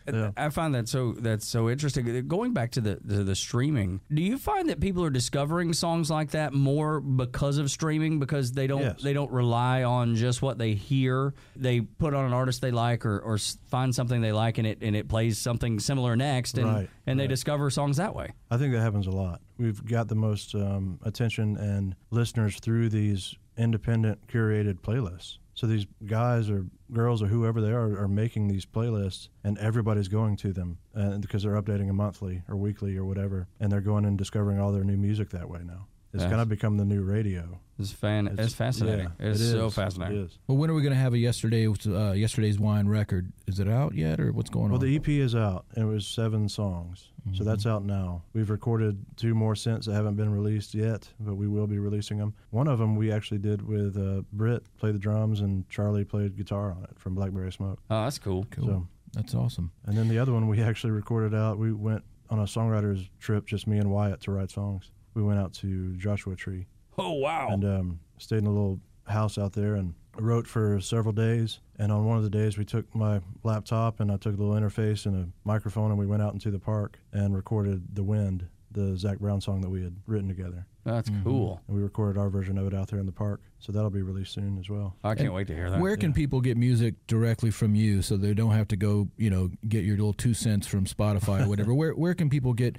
[0.06, 0.30] Yeah.
[0.36, 2.26] I find that so that's so interesting.
[2.28, 6.10] Going back to the to the streaming, do you find that people are discovering songs
[6.10, 9.02] like that more because of streaming because they don't Yes.
[9.02, 11.34] they don't rely on just what they hear.
[11.56, 14.78] They put on an artist they like or, or find something they like and it
[14.82, 18.30] and it plays something similar next and Right, and they discover songs that way.
[18.50, 19.40] I think that happens a lot.
[19.58, 25.38] We've got the most um, attention and listeners through these independent curated playlists.
[25.62, 30.08] So these guys or girls or whoever they are are making these playlists, and everybody's
[30.08, 33.80] going to them, and because they're updating them monthly or weekly or whatever, and they're
[33.80, 35.86] going and discovering all their new music that way now.
[36.12, 36.30] It's Yes.
[36.30, 37.60] kind of become the new radio.
[37.78, 39.12] It's fan it's, fascinating.
[39.20, 40.18] yeah, it's it so fascinating.
[40.18, 40.38] It is.
[40.48, 43.32] Well, when are we going to have a yesterday uh, yesterday's wine record?
[43.46, 44.80] Is it out yet, or what's going Well, on?
[44.80, 48.22] Well, the EP is out, and it was seven songs, so that's out now.
[48.32, 52.18] We've recorded two more since that haven't been released yet, but we will be releasing
[52.18, 52.34] them.
[52.50, 56.36] One of them we actually did with uh, Britt, played the drums, and Charlie played
[56.36, 57.78] guitar on it from Blackberry Smoke.
[57.90, 58.46] Oh, that's cool.
[58.50, 58.66] cool.
[58.66, 59.70] So, That's awesome.
[59.86, 61.58] and then the other one we actually recorded out.
[61.58, 64.90] We went on a songwriters trip, just me and Wyatt, to write songs.
[65.14, 66.66] We went out to Joshua Tree
[66.98, 67.48] Oh wow.
[67.50, 71.60] and um, stayed in a little house out there and wrote for several days.
[71.78, 74.54] And on one of the days, we took my laptop and I took a little
[74.54, 78.46] interface and a microphone, and we went out into the park and recorded "The Wind,"
[78.70, 80.66] the Zac Brown song that we had written together.
[80.84, 81.60] that's cool.
[81.66, 83.40] And we recorded our version of it out there in the park.
[83.58, 84.96] So that'll be released soon as well.
[85.04, 85.80] I can't wait to hear that.
[85.80, 89.30] Where can people get music directly from you, so they don't have to go, you
[89.30, 91.72] know, get your little two cents from Spotify or whatever?
[91.80, 92.76] where where can people get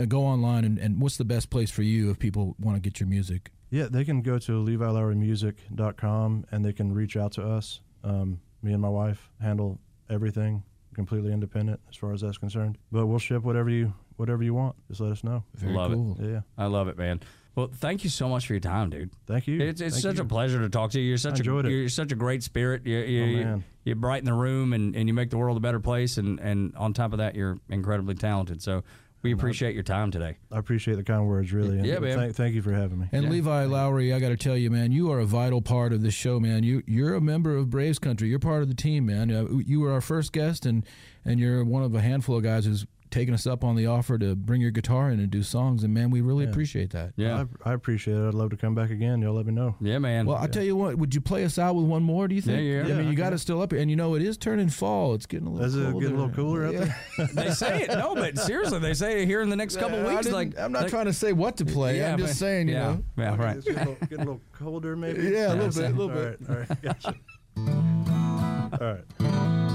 [0.00, 2.80] uh, go online, and, and what's the best place for you if people want to
[2.80, 3.50] get your music?
[3.76, 7.80] Yeah, they can go to levilowreymusic.com and they can reach out to us.
[8.02, 10.62] Um, me and my wife handle everything
[10.94, 12.78] completely independent as far as that's concerned.
[12.90, 14.76] But we'll ship whatever you whatever you want.
[14.88, 15.44] Just let us know.
[15.54, 15.98] Very Love it.
[16.24, 16.40] Yeah.
[16.56, 17.20] I love it, man.
[17.54, 19.10] Well, thank you so much for your time, dude.
[19.26, 19.60] Thank you.
[19.60, 20.22] It's, it's Thank such you.
[20.22, 21.06] a pleasure to talk to you.
[21.08, 21.70] You're such a enjoyed it.
[21.72, 22.86] you're such a great spirit.
[22.86, 23.64] You you, Oh, you, man.
[23.84, 26.16] you brighten the room and, and you make the world a better place.
[26.18, 28.62] And, and on top of that, you're incredibly talented.
[28.62, 28.84] So
[29.26, 30.36] We appreciate your time today.
[30.52, 31.76] I appreciate the kind words, really.
[31.78, 32.16] and Yeah, man.
[32.18, 33.06] Thank, thank you for having me.
[33.12, 36.02] And Levi Lowrey, I got to tell you, man, you are a vital part of
[36.02, 36.62] this show, man.
[36.62, 38.28] You you're a member of Braves Country.
[38.28, 39.30] You're part of the team, man.
[39.30, 40.84] Uh, You were our first guest, and
[41.24, 44.18] and you're one of a handful of guys who's taken us up on the offer
[44.18, 45.84] to bring your guitar in and do songs.
[45.84, 47.12] And man, we really appreciate that.
[47.16, 47.44] Yeah.
[47.64, 48.28] I, I appreciate it.
[48.28, 49.22] I'd love to come back again.
[49.22, 49.76] Y'all let me know.
[49.80, 50.26] Yeah, man.
[50.26, 52.28] Well, I tell you what, would you play us out with one more?
[52.28, 52.58] Do you think?
[52.58, 52.84] Yeah, yeah.
[52.84, 53.32] I Yeah, mean, I you got can.
[53.34, 55.14] it still up here, and you know it is turning fall.
[55.14, 55.66] It's getting a little.
[55.66, 56.00] Is it colder.
[56.00, 56.94] getting a little cooler out Yeah.
[57.18, 57.26] there?
[57.34, 57.88] they say it.
[57.90, 60.28] No, but seriously, they say it here in the next couple I weeks.
[60.28, 61.98] Like I'm not like- trying to say what to play.
[61.98, 63.02] Yeah, I'm just but- saying, you know.
[63.16, 63.56] Yeah, Okay, right.
[63.56, 65.22] It's getting a, little, getting a little colder, maybe.
[65.36, 66.38] Yeah, a little bit, a little bit.
[66.48, 67.14] right, all right, gotcha.
[68.80, 69.65] all right.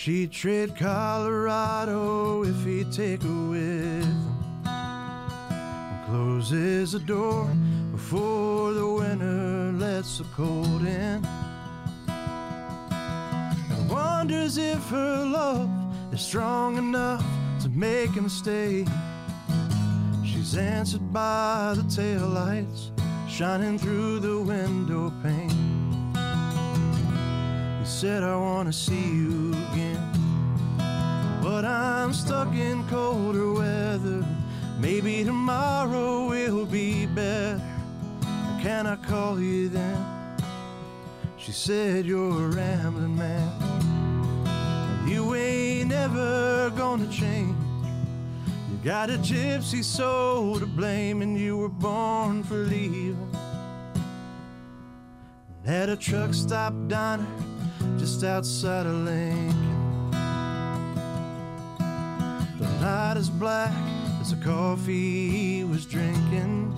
[0.00, 4.62] She'd trade Colorado if he'd take her with him.
[6.06, 7.50] Closes the door
[7.90, 11.26] before the winter lets the cold in.
[13.66, 15.68] And wonders if her love
[16.12, 17.24] is strong enough
[17.62, 18.86] to make him stay.
[20.24, 22.92] She's answered by the taillights
[23.28, 26.12] shining through the window pane.
[27.80, 29.57] He said, I wanna see you.
[31.48, 34.22] But I'm stuck in colder weather.
[34.78, 37.58] Maybe tomorrow will be better.
[38.60, 39.96] Can I call you then?
[41.38, 43.50] She said, You're a rambling man.
[45.08, 47.56] You ain't never gonna change.
[48.70, 53.34] You got a gypsy soul to blame, and you were born for leaving.
[55.64, 57.26] At a truck stop diner
[57.96, 59.67] just outside of Lincoln.
[62.88, 63.74] Is black
[64.20, 66.72] as the coffee he was drinking.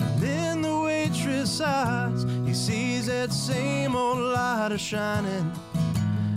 [0.00, 5.50] And in the waitress' eyes, he sees that same old light a shining.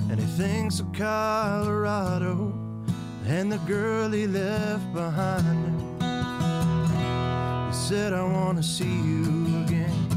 [0.10, 2.54] And he thinks of Colorado
[3.28, 6.02] and the girl he left behind.
[7.68, 10.08] He said, I want to see you again.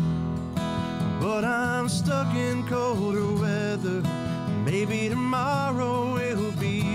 [1.21, 4.01] But I'm stuck in colder weather.
[4.65, 6.22] Maybe tomorrow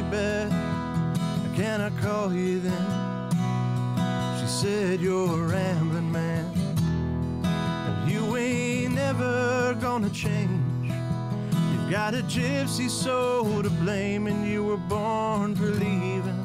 [0.08, 1.54] it'll be better.
[1.56, 3.30] Can I call you then?
[4.40, 6.46] She said, You're a rambling man.
[7.44, 10.52] And you ain't never gonna change.
[10.84, 16.44] You've got a gypsy soul to blame, and you were born for leaving.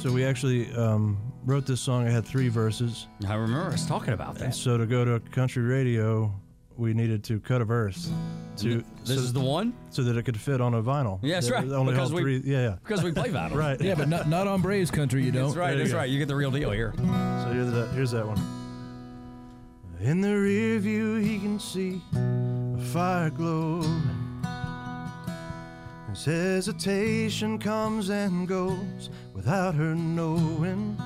[0.00, 2.06] So we actually um, wrote this song.
[2.08, 3.06] I had three verses.
[3.28, 4.54] I remember us talking about And that.
[4.54, 6.32] so to go to country radio,
[6.76, 8.10] we needed to cut a verse
[8.58, 11.18] to This so, is the one so that it could fit on a vinyl.
[11.22, 12.52] Yeah, that's It right, Only because held we- three.
[12.52, 13.54] Yeah, because we play vinyl.
[13.54, 13.80] Right.
[13.80, 15.44] Yeah, but not, not on Braves Country, you don't.
[15.46, 15.70] That's right.
[15.70, 15.98] There That's go.
[15.98, 16.08] right.
[16.10, 16.92] You get the real deal here.
[16.96, 17.90] So here's that.
[17.94, 18.40] Here's that one.
[20.00, 24.02] In the rear view, he can see a fire glowing.
[26.10, 30.96] His hesitation comes and goes without her knowing.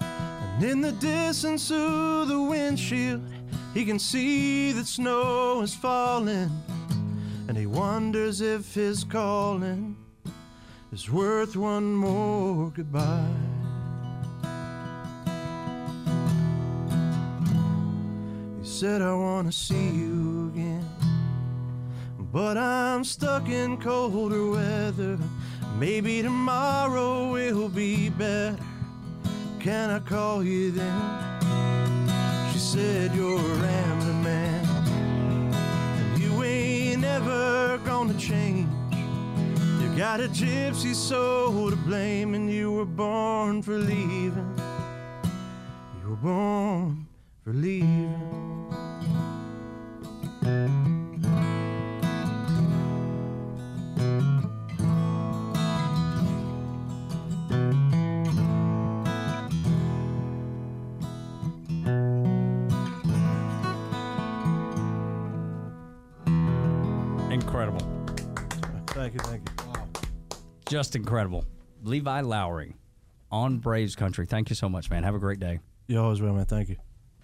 [0.00, 3.22] And in the distance through the windshield,
[3.76, 6.50] he can see that snow is falling.
[7.46, 9.94] And he wonders if his calling
[10.92, 13.28] is worth one more goodbye.
[18.62, 20.88] He said, I want to see you again.
[22.32, 25.18] But I'm stuck in colder weather.
[25.78, 28.56] Maybe tomorrow will be better.
[29.60, 31.35] Can I call you then?
[32.72, 34.64] Said, You're a rambling man.
[35.54, 38.68] And you ain't never gonna change.
[39.80, 44.60] You got a gypsy soul to blame, and you were born for leaving.
[46.02, 47.06] You were born
[47.44, 48.55] for leaving.
[67.36, 67.80] Incredible.
[68.86, 70.38] Thank you, thank you.
[70.70, 71.44] Just incredible.
[71.82, 72.72] Levi Lowrey
[73.30, 74.24] on Braves Country.
[74.24, 75.02] Thank you so much, man.
[75.02, 75.60] Have a great day.
[75.86, 76.46] You always will, man.
[76.46, 76.76] Thank you.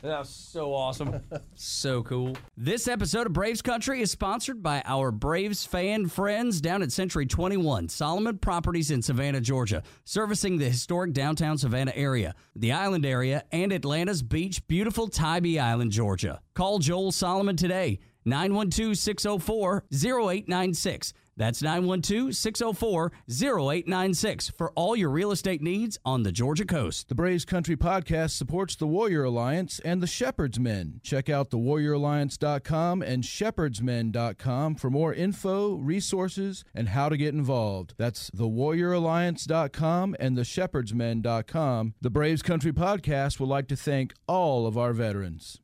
[0.02, 1.22] That was so awesome.
[1.54, 2.36] so cool.
[2.58, 7.24] This episode of Braves Country is sponsored by our Braves fan friends down at Century
[7.24, 13.44] 21, Solomon Properties in Savannah, Georgia, servicing the historic downtown Savannah area, the island area,
[13.50, 16.42] and Atlanta's beach, beautiful Tybee Island, Georgia.
[16.52, 21.12] Call Joel Solomon today 912 604 0896.
[21.36, 27.08] That's 912 604 0896 for all your real estate needs on the Georgia coast.
[27.08, 31.00] The Braves Country Podcast supports the Warrior Alliance and the Shepherd's Men.
[31.02, 37.94] Check out the thewarrioralliance.com and shepherdsmen.com for more info, resources, and how to get involved.
[37.96, 41.94] That's the thewarrioralliance.com and the theshepherdsmen.com.
[42.00, 45.60] The Braves Country Podcast would like to thank all of our veterans.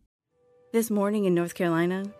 [0.72, 2.04] This morning in North Carolina,